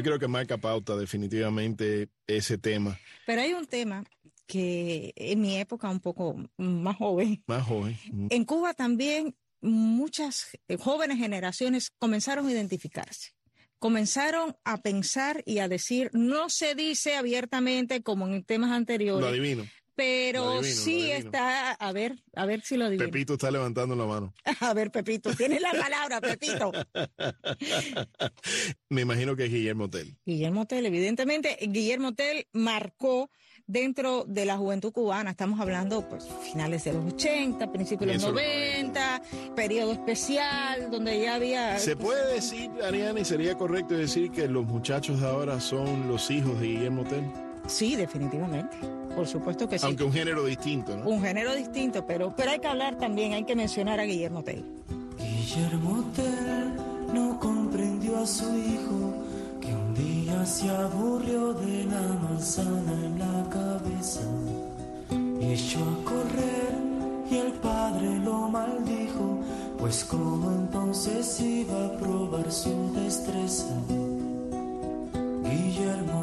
Yo 0.00 0.04
creo 0.04 0.18
que 0.18 0.28
marca 0.28 0.56
pauta 0.56 0.96
definitivamente 0.96 2.08
ese 2.26 2.56
tema. 2.56 2.98
Pero 3.26 3.42
hay 3.42 3.52
un 3.52 3.66
tema 3.66 4.02
que 4.46 5.12
en 5.14 5.42
mi 5.42 5.58
época 5.58 5.90
un 5.90 6.00
poco 6.00 6.36
más 6.56 6.96
joven, 6.96 7.44
Más 7.46 7.66
joven. 7.66 7.98
En 8.30 8.44
Cuba 8.46 8.72
también 8.72 9.36
muchas 9.60 10.56
eh, 10.68 10.78
jóvenes 10.78 11.18
generaciones 11.18 11.90
comenzaron 11.98 12.46
a 12.46 12.50
identificarse. 12.50 13.32
Comenzaron 13.78 14.56
a 14.64 14.78
pensar 14.78 15.42
y 15.44 15.58
a 15.58 15.68
decir, 15.68 16.08
no 16.14 16.48
se 16.48 16.74
dice 16.74 17.16
abiertamente 17.16 18.02
como 18.02 18.26
en 18.26 18.42
temas 18.42 18.70
Lo 18.70 18.76
anteriores, 18.76 19.28
adivino. 19.28 19.66
Pero 19.94 20.44
lo 20.44 20.50
adivino, 20.60 20.80
sí 20.80 21.08
lo 21.08 21.14
está, 21.14 21.72
a 21.72 21.92
ver, 21.92 22.16
a 22.34 22.46
ver 22.46 22.62
si 22.62 22.76
lo 22.76 22.86
adivino. 22.86 23.06
Pepito 23.10 23.34
está 23.34 23.50
levantando 23.50 23.94
la 23.94 24.06
mano. 24.06 24.32
A 24.60 24.72
ver, 24.74 24.90
Pepito, 24.90 25.34
tienes 25.34 25.60
la 25.60 25.72
palabra, 25.72 26.20
Pepito. 26.20 26.72
Me 28.88 29.02
imagino 29.02 29.36
que 29.36 29.44
es 29.46 29.50
Guillermo 29.52 29.88
Tell. 29.90 30.16
Guillermo 30.24 30.66
Tell, 30.66 30.86
evidentemente, 30.86 31.58
Guillermo 31.60 32.14
Tell 32.14 32.46
marcó 32.52 33.30
dentro 33.66 34.24
de 34.26 34.46
la 34.46 34.56
juventud 34.56 34.90
cubana, 34.92 35.30
estamos 35.30 35.60
hablando 35.60 36.08
pues 36.08 36.26
finales 36.50 36.82
de 36.84 36.92
los 36.92 37.12
80, 37.14 37.70
principios 37.70 38.08
de 38.08 38.14
los 38.14 38.22
Eso- 38.24 38.32
90, 38.32 39.22
periodo 39.54 39.92
especial, 39.92 40.90
donde 40.90 41.20
ya 41.20 41.36
había... 41.36 41.78
¿Se 41.78 41.94
puede 41.94 42.34
decir, 42.34 42.68
Ariana, 42.82 43.20
y 43.20 43.24
sería 43.24 43.56
correcto 43.56 43.94
decir 43.94 44.32
que 44.32 44.48
los 44.48 44.64
muchachos 44.64 45.20
de 45.20 45.26
ahora 45.28 45.60
son 45.60 46.08
los 46.08 46.30
hijos 46.32 46.58
de 46.60 46.66
Guillermo 46.66 47.04
Tell? 47.04 47.24
Sí, 47.70 47.94
definitivamente, 47.96 48.76
por 49.14 49.26
supuesto 49.26 49.68
que 49.68 49.78
sí. 49.78 49.86
Aunque 49.86 50.04
un 50.04 50.12
género 50.12 50.44
distinto, 50.44 50.96
¿no? 50.96 51.08
Un 51.08 51.22
género 51.22 51.54
distinto, 51.54 52.04
pero, 52.04 52.34
pero 52.36 52.50
hay 52.50 52.58
que 52.58 52.66
hablar 52.66 52.98
también, 52.98 53.32
hay 53.32 53.44
que 53.44 53.54
mencionar 53.54 54.00
a 54.00 54.04
Guillermo 54.04 54.42
Tell. 54.42 54.64
Guillermo 55.18 56.04
Tell 56.14 56.90
no 57.14 57.38
comprendió 57.38 58.18
a 58.18 58.26
su 58.26 58.44
hijo 58.56 59.14
que 59.60 59.68
un 59.72 59.94
día 59.94 60.44
se 60.44 60.68
aburrió 60.68 61.52
de 61.54 61.84
la 61.84 62.00
manzana 62.00 62.92
en 63.04 63.18
la 63.18 63.48
cabeza 63.50 64.20
y 65.40 65.52
echó 65.52 65.78
a 65.80 66.04
correr 66.04 66.74
y 67.30 67.36
el 67.36 67.52
padre 67.52 68.18
lo 68.18 68.48
maldijo 68.48 69.38
pues 69.78 70.04
como 70.04 70.50
entonces 70.50 71.40
iba 71.40 71.86
a 71.86 71.92
probar 71.98 72.50
su 72.50 72.92
destreza 72.92 73.74
Guillermo 75.44 76.19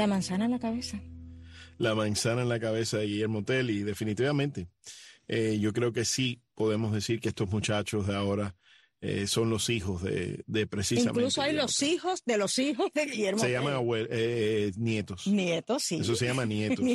La 0.00 0.06
manzana 0.06 0.46
en 0.46 0.50
la 0.52 0.58
cabeza. 0.58 0.98
La 1.76 1.94
manzana 1.94 2.40
en 2.42 2.48
la 2.48 2.58
cabeza 2.58 2.96
de 2.96 3.06
Guillermo 3.06 3.44
Tell 3.44 3.68
y 3.68 3.82
definitivamente 3.82 4.68
eh, 5.28 5.58
yo 5.60 5.72
creo 5.74 5.92
que 5.92 6.04
sí 6.06 6.40
podemos 6.54 6.92
decir 6.92 7.20
que 7.20 7.28
estos 7.28 7.50
muchachos 7.50 8.06
de 8.06 8.16
ahora 8.16 8.56
eh, 9.02 9.26
son 9.26 9.50
los 9.50 9.68
hijos 9.68 10.02
de, 10.02 10.42
de 10.46 10.66
precisamente. 10.66 11.20
Incluso 11.20 11.42
hay 11.42 11.54
los 11.54 11.76
Tell. 11.76 11.88
hijos 11.90 12.22
de 12.24 12.38
los 12.38 12.58
hijos 12.58 12.90
de 12.94 13.04
Guillermo 13.06 13.40
Se 13.40 13.46
Tell. 13.46 13.54
llaman 13.54 13.82
eh, 14.10 14.72
nietos. 14.76 15.26
Nietos, 15.26 15.82
sí. 15.84 15.96
Eso 15.96 16.14
se 16.16 16.26
llama 16.26 16.44
nietos. 16.46 16.86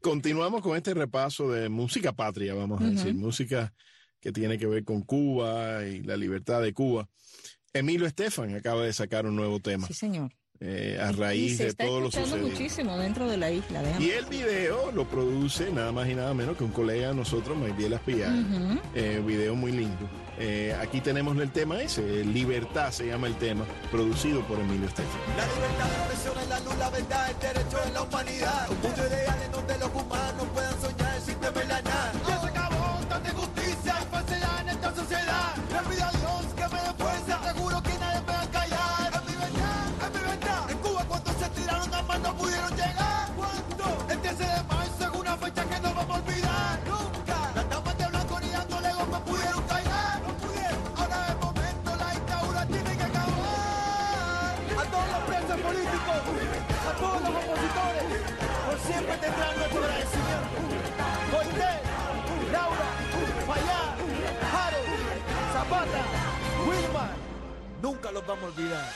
Continuamos 0.00 0.60
con 0.62 0.76
este 0.76 0.92
repaso 0.94 1.50
de 1.50 1.68
música 1.70 2.12
patria, 2.12 2.52
vamos 2.54 2.82
a 2.82 2.84
decir, 2.86 3.14
música 3.14 3.72
que 4.20 4.30
tiene 4.30 4.58
que 4.58 4.66
ver 4.66 4.84
con 4.84 5.02
Cuba 5.02 5.86
y 5.86 6.02
la 6.02 6.16
libertad 6.18 6.60
de 6.62 6.72
Cuba. 6.74 7.08
Emilio 7.72 8.06
Estefan 8.06 8.54
acaba 8.54 8.84
de 8.84 8.92
sacar 8.92 9.26
un 9.26 9.36
nuevo 9.36 9.58
tema 9.60 9.86
Sí, 9.86 9.94
señor. 9.94 10.30
Eh, 10.66 10.98
a 11.00 11.10
y 11.10 11.14
raíz 11.14 11.56
se 11.58 11.64
de 11.64 11.68
está 11.70 11.84
todo 11.84 12.00
lo 12.00 12.06
escuchando 12.08 12.36
sucedido. 12.36 12.50
muchísimo 12.58 12.96
dentro 12.98 13.28
de 13.28 13.36
la 13.36 13.50
isla. 13.50 13.82
déjame 13.82 14.04
Y 14.04 14.10
el 14.10 14.24
video 14.26 14.90
lo 14.92 15.04
produce 15.06 15.70
nada 15.70 15.92
más 15.92 16.08
y 16.08 16.14
nada 16.14 16.32
menos 16.32 16.56
que 16.56 16.64
un 16.64 16.70
colega 16.72 17.08
de 17.08 17.14
nosotros, 17.14 17.56
Maydiel 17.56 17.92
Aspillar. 17.94 18.32
Ujú. 18.32 18.80
Eh, 18.94 19.22
video 19.26 19.54
muy 19.54 19.72
lindo. 19.72 20.08
Eh, 20.38 20.74
aquí 20.80 21.00
tenemos 21.00 21.36
el 21.38 21.50
tema 21.52 21.80
ese, 21.80 22.24
Libertad 22.24 22.90
se 22.90 23.06
llama 23.06 23.26
el 23.28 23.36
tema, 23.36 23.64
producido 23.92 24.40
por 24.48 24.58
Emilio 24.58 24.88
Estefan. 24.88 25.20
La 25.36 25.46
libertad 25.46 25.86
de 25.86 25.96
expresión 25.96 26.34
es 26.42 26.48
la 26.48 26.60
luz, 26.60 26.76
la 26.78 26.90
verdad, 26.90 27.30
el 27.30 27.38
derecho 27.38 27.78
de 27.84 27.92
la 27.92 28.02
humanidad. 28.02 28.68
Un 28.70 28.80
mundo 28.80 29.02
ideal 29.06 29.38
en 29.44 29.52
donde 29.52 29.78
los 29.78 29.90
humanos 29.94 30.46
puedan 30.52 30.80
soñar 30.80 31.03
tendrán 59.20 59.56
nuestro 59.56 59.82
agradecimiento. 59.82 60.56
Coité, 61.30 61.72
Laura, 62.52 62.88
Harold, 64.52 64.88
Zapata, 65.52 66.02
Wilmar, 66.68 67.14
nunca 67.82 68.12
los 68.12 68.26
vamos 68.26 68.44
a 68.44 68.46
olvidar. 68.48 68.92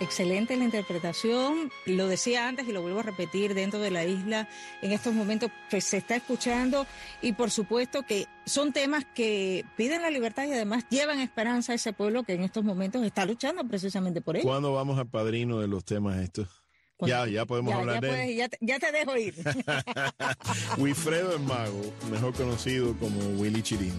Excelente 0.00 0.56
la 0.56 0.64
interpretación. 0.64 1.70
Lo 1.86 2.08
decía 2.08 2.48
antes 2.48 2.66
y 2.68 2.72
lo 2.72 2.82
vuelvo 2.82 3.00
a 3.00 3.04
repetir 3.04 3.54
dentro 3.54 3.78
de 3.78 3.90
la 3.90 4.04
isla. 4.04 4.48
En 4.82 4.92
estos 4.92 5.14
momentos 5.14 5.50
pues, 5.70 5.84
se 5.84 5.98
está 5.98 6.16
escuchando 6.16 6.86
y 7.22 7.32
por 7.32 7.50
supuesto 7.50 8.02
que 8.02 8.26
son 8.44 8.72
temas 8.72 9.04
que 9.14 9.64
piden 9.76 10.02
la 10.02 10.10
libertad 10.10 10.46
y 10.46 10.52
además 10.52 10.84
llevan 10.90 11.20
esperanza 11.20 11.72
a 11.72 11.74
ese 11.76 11.92
pueblo 11.92 12.24
que 12.24 12.34
en 12.34 12.42
estos 12.42 12.64
momentos 12.64 13.04
está 13.04 13.24
luchando 13.24 13.64
precisamente 13.66 14.20
por 14.20 14.36
ello. 14.36 14.46
¿Cuándo 14.46 14.72
vamos 14.72 14.98
al 14.98 15.06
padrino 15.06 15.60
de 15.60 15.68
los 15.68 15.84
temas 15.84 16.18
estos? 16.18 16.63
Ya, 17.00 17.26
ya 17.26 17.44
podemos 17.44 17.72
Ya, 17.74 17.80
hablar 17.80 18.00
ya 18.02 18.08
de 18.08 18.24
él. 18.30 18.36
ya 18.36 18.48
te- 18.48 18.58
ya 18.60 18.78
te 18.78 18.92
dejo 18.92 19.16
ir. 19.16 19.34
Wilfredo 20.78 21.34
el 21.36 21.40
Mago, 21.40 21.92
mejor 22.10 22.32
conocido 22.34 22.96
como 22.98 23.18
Willy 23.40 23.62
Chirino. 23.62 23.94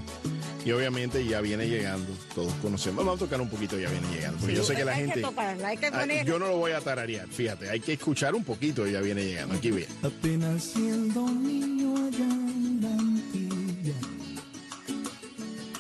Y 0.64 0.72
obviamente 0.72 1.24
ya 1.26 1.42
viene 1.42 1.68
llegando, 1.68 2.12
todos 2.34 2.52
conocemos. 2.56 3.06
Vamos 3.06 3.22
a 3.22 3.26
tocar 3.26 3.40
un 3.40 3.50
poquito, 3.50 3.78
ya 3.78 3.90
viene 3.90 4.08
llegando. 4.10 4.40
Porque 4.40 4.56
yo 4.56 4.64
sé 4.64 4.76
que 4.76 4.84
la 4.86 4.94
hay 4.94 5.02
gente. 5.02 5.16
que 5.16 5.22
tocarla, 5.22 5.68
hay 5.68 5.78
que 5.78 5.88
Ah, 5.88 6.00
poner... 6.00 6.26
yo 6.26 6.40
no 6.40 6.48
lo 6.48 6.58
voy 6.58 6.72
a 6.72 6.82
tararear, 6.82 7.28
fíjate, 7.28 7.70
hay 7.70 7.80
que 7.80 7.94
escuchar 7.94 8.34
un 8.34 8.44
poquito, 8.44 8.88
ya 8.88 9.02
viene 9.02 9.24
llegando. 9.26 9.56
Aquí 9.56 9.70
viene. 9.72 9.94
Apenas 10.02 10.64
siendo 10.64 11.30
niño 11.30 11.96
allá 12.08 12.18
en 12.26 12.80
la 12.82 12.90
Antilla, 12.90 13.94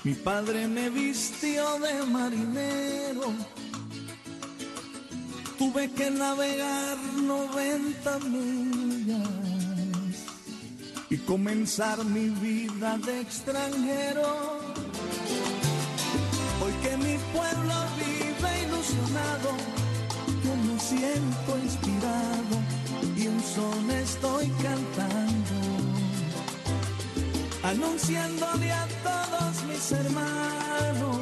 mi 0.04 0.14
padre 0.14 0.68
me 0.68 0.90
vistió 0.92 1.80
de 1.80 2.04
marinero. 2.06 3.34
Tuve 5.58 5.90
que 5.92 6.12
navegar 6.12 6.98
90 6.98 8.20
millas 8.20 9.28
y 11.10 11.18
comenzar 11.20 12.04
mi 12.04 12.30
vida 12.30 12.98
de 12.98 13.22
extranjero. 13.22 14.60
Hoy 16.62 16.74
que 16.84 16.98
mi 16.98 17.18
pueblo 17.34 17.74
vive 17.98 18.64
ilusionado, 18.68 19.50
yo 20.44 20.56
me 20.68 20.80
siento 20.80 21.58
inspirado 21.64 22.56
y 23.16 23.28
un 23.28 23.42
son 23.42 23.92
estoy 23.92 24.48
cantando, 24.62 25.56
anunciándole 27.64 28.72
a 28.74 28.88
todos 29.04 29.64
mis 29.70 29.92
hermanos 29.92 31.16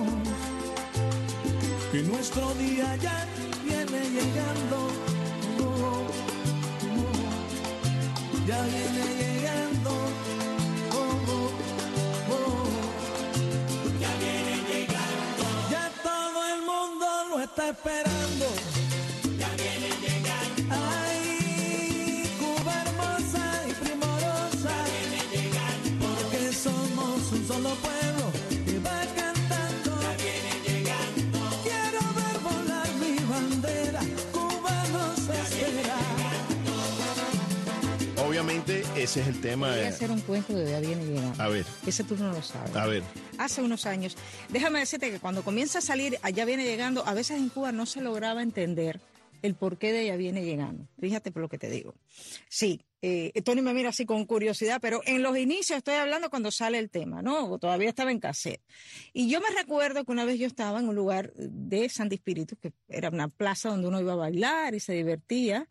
que 1.91 2.01
nuestro 2.01 2.51
día 2.55 2.95
ya 2.95 3.27
llegando. 4.13 4.77
Oh, 5.59 6.07
oh, 6.97 7.17
ya 8.47 8.59
viene 8.63 9.05
llegando. 9.21 9.91
Oh, 10.99 11.31
oh, 11.35 11.49
oh. 12.33 12.67
Ya 13.99 14.11
viene 14.21 14.55
llegando. 14.69 15.43
Ya 15.71 15.85
todo 16.03 16.39
el 16.53 16.61
mundo 16.61 17.05
lo 17.29 17.35
está 17.41 17.63
esperando. 17.69 18.45
Ya 19.39 19.49
viene 19.61 19.89
llegando. 20.05 20.75
Ay, 20.75 22.29
Cuba 22.39 22.73
hermosa 22.85 23.43
y 23.69 23.73
primorosa. 23.83 24.69
Ya 24.69 24.79
viene 24.91 25.19
llegando. 25.33 26.05
Porque 26.05 26.41
somos 26.53 27.31
un 27.31 27.41
solo 27.47 27.72
ese 39.03 39.21
es 39.21 39.27
el 39.27 39.41
tema. 39.41 39.69
Voy 39.69 39.79
a 39.81 39.89
hacer 39.89 40.09
un 40.11 40.21
cuento 40.21 40.55
de 40.55 40.79
viene 40.79 41.05
llegando. 41.05 41.43
A 41.43 41.49
ver, 41.49 41.65
Ese 41.85 42.03
tú 42.03 42.15
no 42.15 42.31
lo 42.31 42.41
sabes. 42.41 42.75
a 42.75 42.85
ver. 42.85 43.03
Hace 43.37 43.61
unos 43.61 43.85
años. 43.85 44.15
Déjame 44.49 44.79
decirte 44.79 45.11
que 45.11 45.19
cuando 45.19 45.43
comienza 45.43 45.79
a 45.79 45.81
salir, 45.81 46.17
allá 46.21 46.45
viene 46.45 46.63
llegando, 46.63 47.05
a 47.05 47.13
veces 47.13 47.37
en 47.37 47.49
Cuba 47.49 47.71
no 47.71 47.85
se 47.85 48.01
lograba 48.01 48.41
entender 48.41 49.01
el 49.41 49.55
porqué 49.55 49.91
de 49.91 50.03
ella 50.03 50.15
viene 50.15 50.45
llegando. 50.45 50.87
Fíjate 50.99 51.31
por 51.31 51.41
lo 51.41 51.49
que 51.49 51.57
te 51.57 51.69
digo. 51.69 51.95
Sí, 52.47 52.79
eh, 53.01 53.33
Tony 53.43 53.61
me 53.61 53.73
mira 53.73 53.89
así 53.89 54.05
con 54.05 54.25
curiosidad, 54.25 54.79
pero 54.81 55.01
en 55.05 55.21
los 55.21 55.37
inicios 55.37 55.77
estoy 55.77 55.95
hablando 55.95 56.29
cuando 56.29 56.49
sale 56.49 56.79
el 56.79 56.89
tema, 56.89 57.21
¿no? 57.21 57.59
Todavía 57.59 57.89
estaba 57.89 58.11
en 58.11 58.21
cassette. 58.21 58.61
Y 59.11 59.29
yo 59.29 59.41
me 59.41 59.49
recuerdo 59.49 60.05
que 60.05 60.13
una 60.13 60.23
vez 60.23 60.39
yo 60.39 60.47
estaba 60.47 60.79
en 60.79 60.87
un 60.87 60.95
lugar 60.95 61.33
de 61.35 61.89
Santi 61.89 62.15
Espíritu, 62.15 62.55
que 62.55 62.71
era 62.87 63.09
una 63.09 63.27
plaza 63.27 63.67
donde 63.67 63.89
uno 63.89 63.99
iba 63.99 64.13
a 64.13 64.15
bailar 64.15 64.75
y 64.75 64.79
se 64.79 64.93
divertía, 64.93 65.67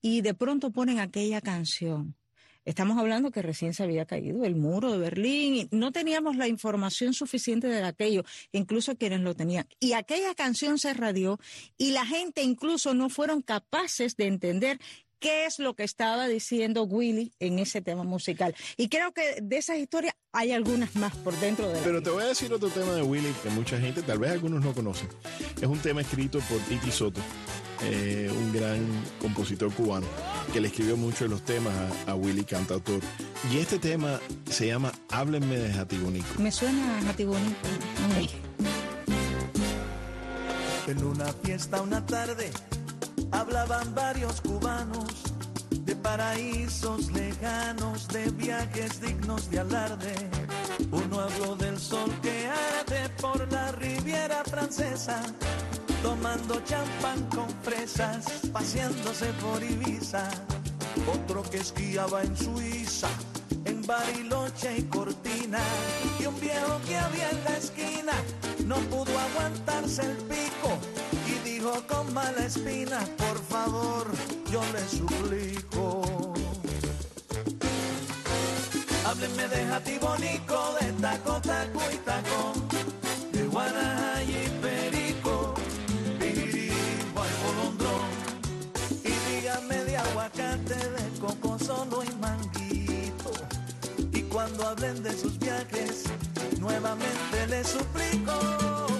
y 0.00 0.22
de 0.22 0.32
pronto 0.32 0.70
ponen 0.70 0.98
aquella 0.98 1.42
canción. 1.42 2.16
Estamos 2.64 2.98
hablando 2.98 3.30
que 3.30 3.42
recién 3.42 3.74
se 3.74 3.82
había 3.82 4.04
caído 4.04 4.44
el 4.44 4.54
muro 4.54 4.92
de 4.92 4.98
Berlín 4.98 5.54
y 5.54 5.68
no 5.70 5.92
teníamos 5.92 6.36
la 6.36 6.46
información 6.46 7.14
suficiente 7.14 7.68
de 7.68 7.82
aquello, 7.82 8.24
incluso 8.52 8.96
quienes 8.96 9.20
lo 9.20 9.34
tenían. 9.34 9.66
Y 9.80 9.94
aquella 9.94 10.34
canción 10.34 10.78
se 10.78 10.92
radió 10.92 11.38
y 11.78 11.92
la 11.92 12.04
gente 12.04 12.42
incluso 12.42 12.94
no 12.94 13.08
fueron 13.08 13.42
capaces 13.42 14.16
de 14.16 14.26
entender 14.26 14.78
qué 15.20 15.44
es 15.44 15.58
lo 15.58 15.74
que 15.74 15.84
estaba 15.84 16.26
diciendo 16.26 16.82
Willy 16.84 17.32
en 17.38 17.58
ese 17.58 17.80
tema 17.82 18.02
musical. 18.02 18.54
Y 18.76 18.88
creo 18.88 19.12
que 19.12 19.38
de 19.40 19.56
esas 19.58 19.78
historias 19.78 20.14
hay 20.32 20.52
algunas 20.52 20.96
más 20.96 21.14
por 21.16 21.38
dentro 21.38 21.68
de 21.68 21.74
la 21.74 21.84
Pero 21.84 22.02
te 22.02 22.10
voy 22.10 22.24
a 22.24 22.28
decir 22.28 22.52
otro 22.52 22.70
tema 22.70 22.92
de 22.94 23.02
Willy 23.02 23.32
que 23.42 23.50
mucha 23.50 23.78
gente, 23.78 24.02
tal 24.02 24.18
vez 24.18 24.32
algunos 24.32 24.64
no 24.64 24.74
conocen. 24.74 25.08
Es 25.60 25.68
un 25.68 25.78
tema 25.78 26.00
escrito 26.00 26.40
por 26.40 26.58
Titi 26.60 26.90
Soto, 26.90 27.20
eh, 27.82 28.30
un 28.30 28.52
gran 28.52 28.86
compositor 29.20 29.72
cubano, 29.72 30.06
que 30.52 30.60
le 30.60 30.68
escribió 30.68 30.96
muchos 30.96 31.20
de 31.20 31.28
los 31.28 31.42
temas 31.42 31.72
a, 32.06 32.12
a 32.12 32.14
Willy, 32.14 32.44
cantautor. 32.44 33.00
Y 33.52 33.58
este 33.58 33.78
tema 33.78 34.20
se 34.50 34.66
llama 34.66 34.92
Háblenme 35.10 35.56
de 35.56 35.72
Jatibonico. 35.72 36.26
Me 36.38 36.50
suena 36.50 36.98
a. 36.98 38.16
Ay. 38.16 38.30
En 40.86 41.04
una 41.04 41.26
fiesta 41.32 41.80
una 41.82 42.04
tarde 42.04 42.50
hablaban 43.30 43.94
varios 43.94 44.40
cubanos 44.40 45.06
de 45.70 45.96
paraísos 45.96 47.10
lejanos, 47.12 48.08
de 48.08 48.30
viajes 48.30 49.00
dignos 49.00 49.50
de 49.50 49.60
alarde. 49.60 50.14
Uno 50.90 51.20
habló 51.20 51.56
del 51.56 51.78
sol 51.78 52.10
que 52.22 52.48
arde 52.48 53.08
por 53.20 53.50
la 53.52 53.72
Riviera 53.72 54.42
Francesa, 54.44 55.22
tomando 56.02 56.60
champán 56.64 57.22
con 57.34 57.48
fresas, 57.62 58.24
paseándose 58.52 59.26
por 59.34 59.62
Ibiza. 59.62 60.28
Otro 61.06 61.42
que 61.42 61.58
esquiaba 61.58 62.22
en 62.22 62.36
Suiza, 62.36 63.08
en 63.64 63.82
Bariloche 63.86 64.78
y 64.78 64.82
Cortina. 64.84 65.60
Y 66.18 66.26
un 66.26 66.38
viejo 66.40 66.80
que 66.86 66.96
había 66.96 67.30
en 67.30 67.44
la 67.44 67.56
esquina 67.56 68.12
no 68.66 68.76
pudo 68.90 69.18
aguantarse 69.18 70.02
el 70.02 70.16
pico 70.16 70.78
y 71.26 71.48
dijo 71.48 71.72
con 71.88 72.12
mala 72.12 72.44
espina, 72.44 73.00
por 73.16 73.38
favor, 73.44 74.06
yo 74.50 74.60
le 74.72 74.88
suplico. 74.88 76.02
Háblenme 79.06 79.48
de 79.48 79.66
Jatibonico, 79.66 80.74
de 80.80 80.92
taco, 81.00 81.40
taco 81.40 81.80
y 81.92 81.96
tacón, 81.98 82.68
de 83.32 83.44
Guanaja 83.44 84.22
y 84.22 84.48
Perico, 84.60 85.54
Piri, 86.18 86.70
Bolondrón. 87.14 88.10
Y 89.04 89.12
dígame 89.30 89.84
de 89.84 89.96
aguacate, 89.96 90.74
de 90.74 91.20
coco 91.20 91.58
solo 91.58 92.02
y 92.02 92.12
manguito. 92.16 93.32
Y 94.12 94.22
cuando 94.22 94.66
hablen 94.68 95.02
de 95.02 95.12
sus 95.16 95.38
viajes, 95.38 96.04
nuevamente 96.58 97.46
les 97.48 97.68
suplico. 97.68 98.99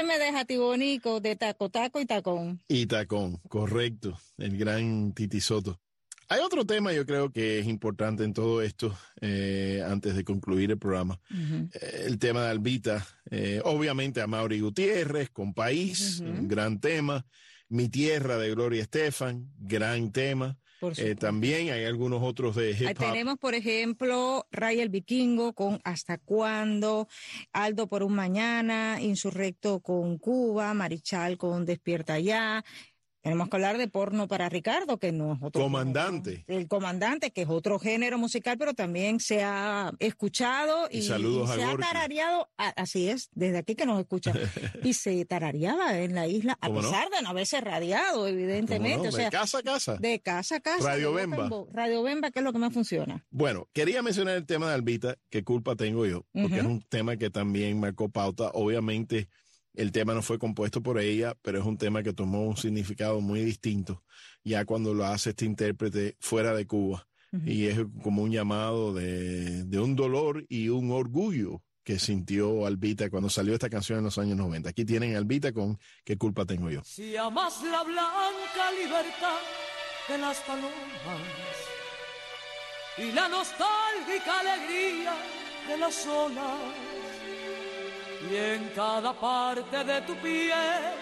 Hábleme 0.00 0.18
de 0.18 0.32
Jatibonico, 0.32 1.20
de 1.20 1.36
taco, 1.36 1.68
taco 1.68 2.00
y 2.00 2.06
tacón. 2.06 2.58
Y 2.66 2.86
Tacón, 2.86 3.36
correcto, 3.50 4.18
el 4.38 4.56
gran 4.56 5.12
Titi 5.12 5.42
Soto. 5.42 5.78
Hay 6.30 6.40
otro 6.40 6.64
tema 6.64 6.94
yo 6.94 7.04
creo 7.04 7.30
que 7.30 7.58
es 7.58 7.66
importante 7.66 8.24
en 8.24 8.32
todo 8.32 8.62
esto, 8.62 8.96
eh, 9.20 9.84
antes 9.86 10.16
de 10.16 10.24
concluir 10.24 10.70
el 10.70 10.78
programa. 10.78 11.20
Eh, 11.30 12.04
el 12.06 12.18
tema 12.18 12.44
de 12.44 12.48
Albita, 12.48 13.06
eh, 13.30 13.60
obviamente 13.62 14.22
a 14.22 14.26
Mauri 14.26 14.60
Gutiérrez, 14.60 15.28
con 15.28 15.52
País, 15.52 16.20
un 16.20 16.48
gran 16.48 16.80
tema. 16.80 17.26
Mi 17.68 17.90
Tierra 17.90 18.38
de 18.38 18.52
Gloria 18.52 18.80
Estefan, 18.80 19.52
gran 19.58 20.12
tema. 20.12 20.56
Eh, 20.96 21.14
también 21.14 21.70
hay 21.70 21.84
algunos 21.84 22.22
otros 22.22 22.56
de 22.56 22.68
Ahí 22.68 22.76
hip 22.80 22.88
hop. 22.98 23.06
tenemos, 23.06 23.36
por 23.38 23.54
ejemplo, 23.54 24.46
Ray 24.50 24.80
el 24.80 24.88
Vikingo 24.88 25.52
con 25.52 25.80
Hasta 25.84 26.18
Cuándo, 26.18 27.08
Aldo 27.52 27.86
por 27.86 28.02
un 28.02 28.14
Mañana, 28.14 28.98
Insurrecto 29.00 29.80
con 29.80 30.18
Cuba, 30.18 30.72
Marichal 30.74 31.36
con 31.36 31.66
Despierta 31.66 32.18
Ya. 32.18 32.64
Tenemos 33.22 33.48
que 33.48 33.56
hablar 33.56 33.76
de 33.76 33.86
porno 33.88 34.28
para 34.28 34.48
Ricardo, 34.48 34.98
que 34.98 35.12
no 35.12 35.34
es 35.34 35.38
otro. 35.42 35.62
Comandante. 35.62 36.44
El 36.46 36.68
comandante, 36.68 37.30
que 37.32 37.42
es 37.42 37.48
otro 37.48 37.78
género 37.78 38.16
musical, 38.18 38.56
pero 38.58 38.72
también 38.72 39.20
se 39.20 39.42
ha 39.42 39.92
escuchado 39.98 40.88
y, 40.90 40.98
Y 40.98 41.02
saludos 41.02 41.50
y 41.50 41.52
a 41.52 41.54
se 41.56 41.62
ha 41.62 41.66
Gorky. 41.68 41.82
tarareado, 41.82 42.48
así 42.56 43.08
es, 43.08 43.28
desde 43.32 43.58
aquí 43.58 43.74
que 43.74 43.84
nos 43.84 44.00
escucha, 44.00 44.32
y 44.82 44.94
se 44.94 45.24
tarareaba 45.26 45.98
en 45.98 46.14
la 46.14 46.26
isla, 46.26 46.56
a 46.60 46.72
pesar 46.72 47.10
de 47.10 47.22
no 47.22 47.28
haberse 47.30 47.60
radiado, 47.60 48.26
evidentemente. 48.26 48.96
¿Cómo 48.96 49.02
no? 49.04 49.08
o 49.10 49.12
sea, 49.12 49.24
De 49.26 49.30
casa 49.30 49.58
a 49.58 49.62
casa. 49.62 49.96
de 49.96 50.20
casa 50.20 50.56
a 50.56 50.60
casa. 50.60 50.84
Radio 50.88 51.12
Bemba. 51.12 51.50
Radio 51.72 52.02
Bemba, 52.02 52.30
que 52.30 52.38
es 52.38 52.44
lo 52.44 52.52
que 52.52 52.58
más 52.58 52.72
funciona. 52.72 53.24
Bueno, 53.30 53.68
quería 53.72 54.02
mencionar 54.02 54.36
el 54.36 54.46
tema 54.46 54.68
de 54.68 54.74
Albita, 54.74 55.16
qué 55.28 55.44
culpa 55.44 55.76
tengo 55.76 56.06
yo, 56.06 56.24
porque 56.32 56.56
es 56.58 56.64
un 56.64 56.80
tema 56.82 57.16
que 57.16 57.30
también 57.30 57.78
marcó 57.80 58.08
pauta. 58.08 58.50
Obviamente, 58.54 59.28
el 59.74 59.92
tema 59.92 60.14
no 60.14 60.22
fue 60.22 60.38
compuesto 60.38 60.82
por 60.82 60.98
ella, 60.98 61.36
pero 61.42 61.60
es 61.60 61.64
un 61.64 61.78
tema 61.78 62.02
que 62.02 62.12
tomó 62.12 62.42
un 62.42 62.56
significado 62.56 63.20
muy 63.20 63.42
distinto, 63.42 64.02
ya 64.44 64.64
cuando 64.64 64.94
lo 64.94 65.04
hace 65.06 65.30
este 65.30 65.44
intérprete 65.44 66.16
fuera 66.20 66.54
de 66.54 66.66
Cuba. 66.66 67.06
Y 67.46 67.66
es 67.66 67.78
como 68.02 68.22
un 68.22 68.32
llamado 68.32 68.92
de, 68.92 69.62
de 69.64 69.78
un 69.78 69.94
dolor 69.94 70.44
y 70.48 70.68
un 70.68 70.90
orgullo 70.90 71.62
que 71.84 71.98
sintió 71.98 72.66
Albita 72.66 73.08
cuando 73.08 73.30
salió 73.30 73.54
esta 73.54 73.70
canción 73.70 73.98
en 73.98 74.04
los 74.04 74.18
años 74.18 74.36
90. 74.36 74.70
Aquí 74.70 74.84
tienen 74.84 75.14
Albita 75.14 75.52
con 75.52 75.78
¿Qué 76.04 76.16
culpa 76.16 76.44
tengo 76.44 76.70
yo? 76.70 76.82
Si 76.84 77.16
amas 77.16 77.62
la 77.62 77.84
blanca 77.84 78.72
libertad 78.80 79.38
de 80.08 80.18
las 80.18 80.38
palomas 80.40 80.70
y 82.98 83.12
la 83.12 83.28
nostálgica 83.28 84.40
alegría 84.40 85.14
de 85.68 85.78
las 85.78 86.06
olas, 86.06 86.60
y 88.28 88.36
en 88.36 88.68
cada 88.74 89.12
parte 89.12 89.84
de 89.84 90.00
tu 90.02 90.14
piel 90.16 90.94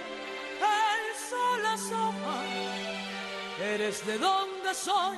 el 0.61 1.05
sol 1.31 1.67
asoma, 1.67 2.43
eres 3.63 4.07
de 4.07 4.19
donde 4.19 4.75
soy, 4.75 5.17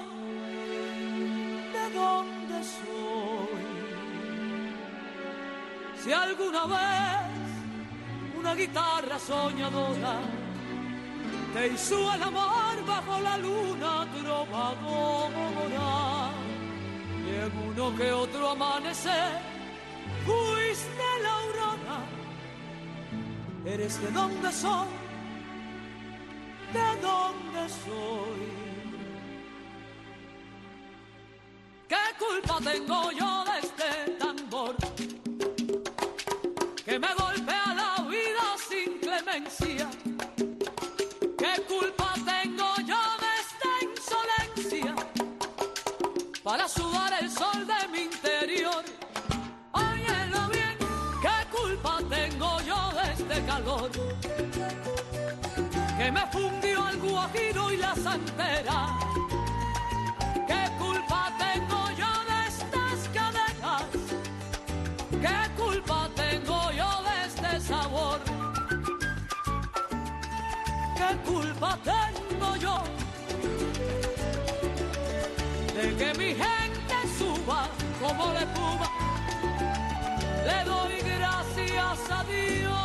de 1.72 1.90
donde 1.98 2.64
soy. 2.64 3.70
Si 6.02 6.12
alguna 6.12 6.66
vez 6.66 7.40
una 8.38 8.54
guitarra 8.54 9.18
soñadora 9.18 10.16
te 11.52 11.66
hizo 11.66 12.12
el 12.14 12.22
amor 12.22 12.84
bajo 12.86 13.20
la 13.20 13.36
luna 13.38 14.06
trovadora. 14.22 15.40
uno 17.68 17.96
que 17.96 18.12
otro 18.12 18.50
amanecer. 18.50 19.50
Fuiste 20.24 21.04
la 21.22 21.32
aurora, 21.42 21.79
eres 23.64 24.00
de 24.00 24.10
donde 24.10 24.52
soy, 24.52 24.88
de 26.72 27.00
donde 27.00 27.68
soy. 27.68 28.70
¿Qué 31.88 31.96
culpa 32.18 32.58
tengo 32.62 33.10
yo 33.12 33.44
de 33.44 33.58
este 33.60 34.12
tambor 34.18 34.76
que 36.84 36.98
me 36.98 37.14
golpea 37.14 37.74
la 37.74 38.08
vida 38.08 38.56
sin 38.68 38.98
clemencia? 38.98 39.90
¿Qué 41.38 41.62
culpa 41.68 42.14
tengo 42.14 42.74
yo 42.86 43.00
de 43.22 43.30
esta 43.42 43.70
insolencia 43.82 44.94
para 46.42 46.68
sudar 46.68 47.12
el 47.20 47.30
sol 47.30 47.66
de 47.66 47.79
que 55.98 56.10
me 56.10 56.26
fundió 56.32 56.88
el 56.88 56.98
guajiro 56.98 57.70
y 57.72 57.76
la 57.76 57.94
santera? 57.94 58.98
¿Qué 60.46 60.70
culpa 60.78 61.30
tengo 61.38 61.90
yo 61.90 62.10
de 62.30 62.48
estas 62.48 63.08
cadenas? 63.12 63.82
¿Qué 65.10 65.62
culpa 65.62 66.08
tengo 66.14 66.70
yo 66.72 66.88
de 67.02 67.26
este 67.26 67.60
sabor? 67.60 68.20
¿Qué 70.96 71.30
culpa 71.30 71.78
tengo 71.84 72.56
yo 72.56 72.82
de 75.74 75.96
que 75.96 76.14
mi 76.14 76.34
gente 76.34 76.96
suba 77.18 77.68
como 78.00 78.32
la 78.32 78.40
espuma? 78.40 78.88
Le 80.46 80.64
doy 80.64 80.98
gracias 81.02 82.10
a 82.10 82.24
Dios 82.24 82.79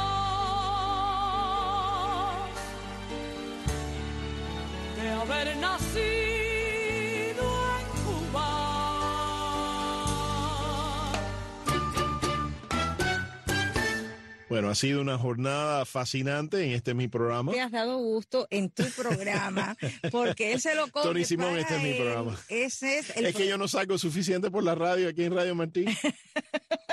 haber 5.46 5.58
nacido 5.58 7.44
en 7.80 7.88
Cuba. 8.04 8.72
Bueno, 14.50 14.70
ha 14.70 14.76
sido 14.76 15.02
una 15.02 15.18
jornada 15.18 15.86
fascinante 15.86 16.64
en 16.64 16.72
este 16.72 16.94
mi 16.94 17.08
programa. 17.08 17.52
Te 17.52 17.62
has 17.62 17.72
dado 17.72 17.98
gusto 17.98 18.48
en 18.50 18.70
tu 18.70 18.86
programa, 18.92 19.76
porque 20.12 20.54
él 20.54 20.62
se 20.62 20.76
lo 20.76 20.88
come. 20.90 21.06
Tony 21.06 21.26
Simón, 21.26 21.50
para 21.50 21.62
este 21.62 21.76
es 21.76 21.84
mi 21.84 21.94
programa. 21.94 22.40
Ese 22.50 23.00
es 23.00 23.16
el 23.16 23.26
Es 23.26 23.36
que 23.36 23.48
yo 23.48 23.58
no 23.58 23.68
salgo 23.68 23.98
suficiente 23.98 24.50
por 24.50 24.64
la 24.64 24.76
radio 24.76 25.10
aquí 25.10 25.24
en 25.24 25.36
Radio 25.36 25.56
Martín. 25.56 25.86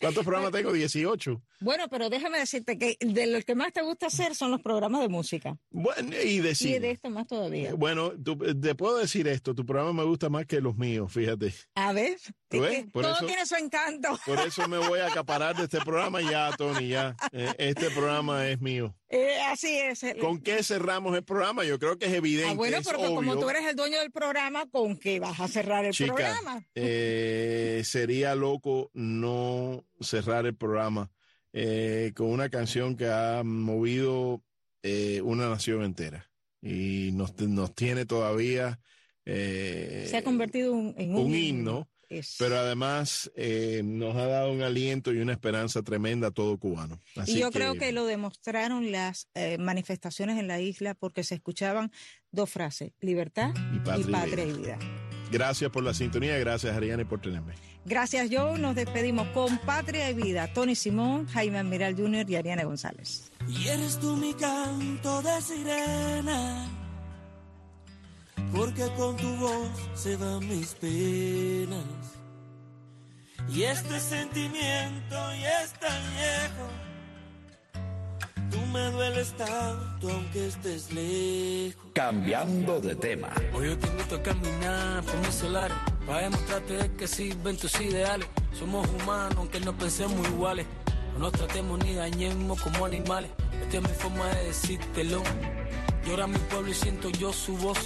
¿Cuántos 0.00 0.24
programas 0.24 0.52
tengo? 0.52 0.72
18. 0.72 1.42
Bueno, 1.60 1.88
pero 1.90 2.08
déjame 2.08 2.38
decirte 2.38 2.78
que 2.78 2.96
de 3.00 3.26
lo 3.26 3.40
que 3.42 3.54
más 3.54 3.70
te 3.72 3.82
gusta 3.82 4.06
hacer 4.06 4.34
son 4.34 4.50
los 4.50 4.62
programas 4.62 5.02
de 5.02 5.08
música. 5.08 5.58
Bueno, 5.70 6.16
y 6.24 6.38
de 6.40 6.50
Y 6.52 6.54
cine. 6.54 6.80
de 6.80 6.90
esto 6.92 7.10
más 7.10 7.26
todavía. 7.26 7.74
Bueno, 7.74 8.12
tú- 8.12 8.38
te 8.38 8.74
puedo 8.74 8.96
decir 8.96 9.28
esto, 9.28 9.54
tu 9.54 9.66
programa 9.66 9.92
me 9.92 10.04
gusta 10.04 10.30
más 10.30 10.46
que 10.46 10.60
los 10.62 10.76
míos, 10.76 11.12
fíjate. 11.12 11.52
A 11.74 11.92
ver, 11.92 12.16
¿Tú 12.48 12.64
es 12.64 12.70
ves? 12.70 12.86
Por 12.92 13.02
todo 13.02 13.14
eso- 13.16 13.26
tiene 13.26 13.44
su 13.44 13.56
encanto. 13.56 14.18
Por 14.24 14.40
eso 14.40 14.66
me 14.68 14.78
voy 14.78 15.00
a 15.00 15.06
acaparar 15.22 15.54
de 15.56 15.64
este 15.64 15.80
programa 15.80 16.22
ya, 16.22 16.50
Tony, 16.56 16.88
ya. 16.88 17.14
Eh, 17.32 17.52
Este 17.58 17.90
programa 17.90 18.48
es 18.48 18.58
mío. 18.60 18.96
Eh, 19.10 19.38
así 19.48 19.76
es. 19.76 20.00
¿Con 20.20 20.40
qué 20.40 20.62
cerramos 20.62 21.14
el 21.16 21.24
programa? 21.24 21.64
Yo 21.64 21.78
creo 21.78 21.98
que 21.98 22.06
es 22.06 22.12
evidente. 22.14 22.52
Ah, 22.52 22.54
bueno, 22.54 22.78
porque 22.82 23.04
como 23.06 23.38
tú 23.38 23.50
eres 23.50 23.66
el 23.66 23.76
dueño 23.76 23.98
del 23.98 24.12
programa, 24.12 24.64
¿con 24.70 24.96
qué 24.96 25.20
vas 25.20 25.40
a 25.40 25.48
cerrar 25.48 25.84
el 25.84 25.92
Chica, 25.92 26.14
programa? 26.14 26.64
eh, 26.74 27.82
sería 27.84 28.34
loco 28.34 28.90
no 28.94 29.84
cerrar 30.00 30.46
el 30.46 30.54
programa 30.56 31.10
eh, 31.52 32.12
con 32.14 32.28
una 32.28 32.48
canción 32.48 32.96
que 32.96 33.06
ha 33.08 33.42
movido 33.44 34.42
eh, 34.82 35.20
una 35.22 35.48
nación 35.48 35.82
entera 35.84 36.30
y 36.62 37.10
nos, 37.12 37.38
nos 37.40 37.74
tiene 37.74 38.06
todavía 38.06 38.78
eh, 39.26 40.06
Se 40.08 40.16
ha 40.16 40.24
convertido 40.24 40.72
un- 40.72 40.94
en 40.96 41.14
un, 41.14 41.26
un 41.26 41.34
himno, 41.34 41.88
Es- 42.08 42.36
pero 42.38 42.56
además 42.58 43.30
eh, 43.36 43.82
nos 43.84 44.16
ha 44.16 44.26
dado 44.26 44.52
un 44.52 44.62
aliento 44.62 45.12
y 45.12 45.18
una 45.18 45.32
esperanza 45.32 45.82
tremenda 45.82 46.28
a 46.28 46.30
todo 46.30 46.58
cubano. 46.58 46.98
Así 47.16 47.36
y 47.36 47.40
yo 47.40 47.50
creo 47.50 47.74
que 47.74 47.92
lo 47.92 48.06
demostraron 48.06 48.90
las 48.92 49.28
eh, 49.34 49.58
manifestaciones 49.58 50.38
en 50.38 50.48
la 50.48 50.60
isla 50.60 50.94
porque 50.94 51.22
se 51.24 51.34
escuchaban 51.36 51.92
dos 52.32 52.50
frases, 52.50 52.92
libertad 53.00 53.52
Y 53.74 53.78
patria 53.80 54.06
y 54.08 54.10
patria 54.12 54.44
y 54.44 54.52
vida. 54.52 54.76
vida. 54.76 54.99
Gracias 55.30 55.70
por 55.70 55.84
la 55.84 55.94
sintonía, 55.94 56.36
gracias 56.38 56.76
Ariane 56.76 57.04
por 57.04 57.20
tenerme. 57.20 57.54
Gracias, 57.84 58.28
Joe. 58.30 58.58
Nos 58.58 58.74
despedimos 58.74 59.28
con 59.28 59.58
Patria 59.58 60.10
y 60.10 60.14
Vida. 60.14 60.52
Tony 60.52 60.74
Simón, 60.74 61.26
Jaime 61.28 61.58
Admiral 61.58 61.96
Jr. 61.96 62.28
y 62.28 62.36
Ariana 62.36 62.64
González. 62.64 63.30
Y 63.48 63.68
eres 63.68 63.98
tú 63.98 64.16
mi 64.16 64.34
canto 64.34 65.22
de 65.22 65.40
sirena, 65.40 66.68
porque 68.52 68.86
con 68.96 69.16
tu 69.16 69.34
voz 69.36 69.70
se 69.94 70.16
van 70.16 70.46
mis 70.46 70.74
penas. 70.74 71.84
Y 73.48 73.62
este 73.62 73.98
sentimiento 73.98 75.16
ya 75.40 75.62
es 75.62 75.72
tan 75.80 76.02
viejo, 76.12 76.68
tú 76.68 76.99
me 78.72 78.90
dueles 78.90 79.32
tanto 79.36 80.10
aunque 80.10 80.46
estés 80.46 80.92
lejos. 80.92 81.82
Cambiando 81.92 82.80
de 82.80 82.94
tema. 82.94 83.28
Hoy 83.54 83.68
yo 83.68 83.78
te 83.78 83.86
invito 83.86 84.16
a 84.16 84.22
caminar 84.22 85.02
por 85.04 85.18
mis 85.18 85.34
solares 85.34 85.76
para 86.06 86.22
demostrarte 86.22 86.74
de 86.74 86.92
que 86.92 87.06
sirven 87.06 87.56
tus 87.56 87.80
ideales. 87.80 88.28
Somos 88.58 88.88
humanos 88.88 89.34
aunque 89.36 89.60
no 89.60 89.76
pensemos 89.76 90.26
iguales. 90.28 90.66
No 91.14 91.20
nos 91.20 91.32
tratemos 91.32 91.78
ni 91.84 91.94
dañemos 91.94 92.60
como 92.62 92.86
animales. 92.86 93.30
Esta 93.62 93.78
es 93.78 93.82
mi 93.82 93.94
forma 93.94 94.26
de 94.26 94.44
decírtelo. 94.44 95.22
Llora 96.06 96.26
mi 96.26 96.38
pueblo 96.38 96.70
y 96.70 96.74
siento 96.74 97.10
yo 97.10 97.32
su 97.32 97.56
voz. 97.56 97.78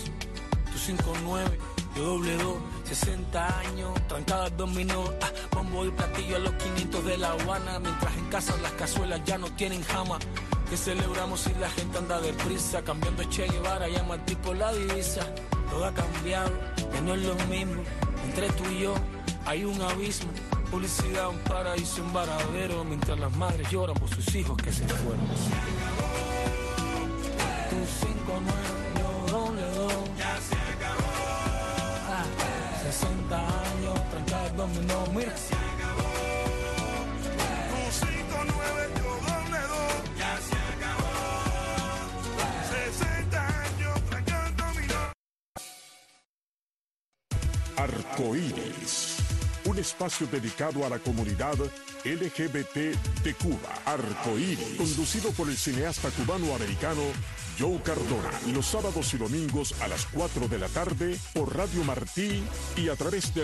Tú 0.73 0.79
59, 0.79 1.59
yo 1.97 2.03
doble 2.05 2.37
2, 2.37 2.57
60 2.85 3.59
años, 3.61 4.09
trancada 4.09 4.47
al 4.47 4.57
dominó. 4.57 5.05
Ah, 5.23 5.31
bombo 5.53 5.85
y 5.87 5.90
platillo 5.90 6.37
a 6.37 6.38
los 6.40 6.53
500 6.55 7.05
de 7.05 7.18
La 7.18 7.33
Habana. 7.33 7.79
Mientras 7.79 8.16
en 8.16 8.27
casa 8.27 8.55
las 8.62 8.73
cazuelas 8.73 9.20
ya 9.25 9.38
no 9.38 9.49
tienen 9.55 9.83
jama. 9.83 10.18
Que 10.74 10.78
celebramos 10.78 11.38
si 11.38 11.54
la 11.54 11.70
gente 11.70 11.98
anda 11.98 12.20
deprisa, 12.20 12.82
cambiando 12.82 13.22
Che 13.30 13.46
Guevara, 13.46 13.87
llama 13.87 14.14
al 14.14 14.24
tipo 14.24 14.52
la 14.52 14.72
divisa. 14.72 15.20
Todo 15.70 15.84
ha 15.84 15.94
cambiado, 15.94 16.50
ya 16.92 17.00
no 17.00 17.14
es 17.14 17.22
lo 17.22 17.37
mismo. 17.46 17.80
Entre 18.24 18.48
tú 18.54 18.64
y 18.68 18.80
yo 18.80 18.94
hay 19.46 19.64
un 19.64 19.80
abismo. 19.80 20.32
Publicidad, 20.72 21.28
un 21.28 21.38
paraíso, 21.44 22.02
un 22.02 22.12
varadero, 22.12 22.82
mientras 22.82 23.16
las 23.20 23.30
madres 23.37 23.70
lloran 23.70 23.94
por 23.94 24.08
sus 24.08 24.34
hijos 24.34 24.56
que 24.56 24.72
se 24.72 24.84
fueron. 24.88 25.24
Tú 27.70 27.76
5 28.00 28.42
yo 28.98 29.32
doble 29.32 29.62
dos. 29.76 29.92
Ya 30.18 30.40
se 30.40 30.56
acabó. 30.74 31.04
60 32.82 33.37
años, 33.37 34.10
trancada 34.10 34.42
al 34.42 34.56
dominó, 34.56 35.06
mira. 35.14 35.32
Arcoíris, 48.24 49.16
un 49.66 49.78
espacio 49.78 50.26
dedicado 50.26 50.87
a 50.87 50.88
la 50.88 50.98
comunidad 50.98 51.56
LGBT 52.06 52.96
de 53.22 53.34
Cuba. 53.34 53.82
Arcoíris, 53.84 54.78
conducido 54.78 55.30
por 55.32 55.50
el 55.50 55.56
cineasta 55.58 56.08
cubano-americano 56.08 57.02
Joe 57.58 57.82
Cardona, 57.82 58.30
los 58.54 58.64
sábados 58.64 59.12
y 59.12 59.18
domingos 59.18 59.74
a 59.82 59.88
las 59.88 60.06
4 60.06 60.48
de 60.48 60.58
la 60.58 60.68
tarde 60.68 61.18
por 61.34 61.54
Radio 61.54 61.84
Martí 61.84 62.42
y 62.78 62.88
a 62.88 62.96
través 62.96 63.34
de 63.34 63.42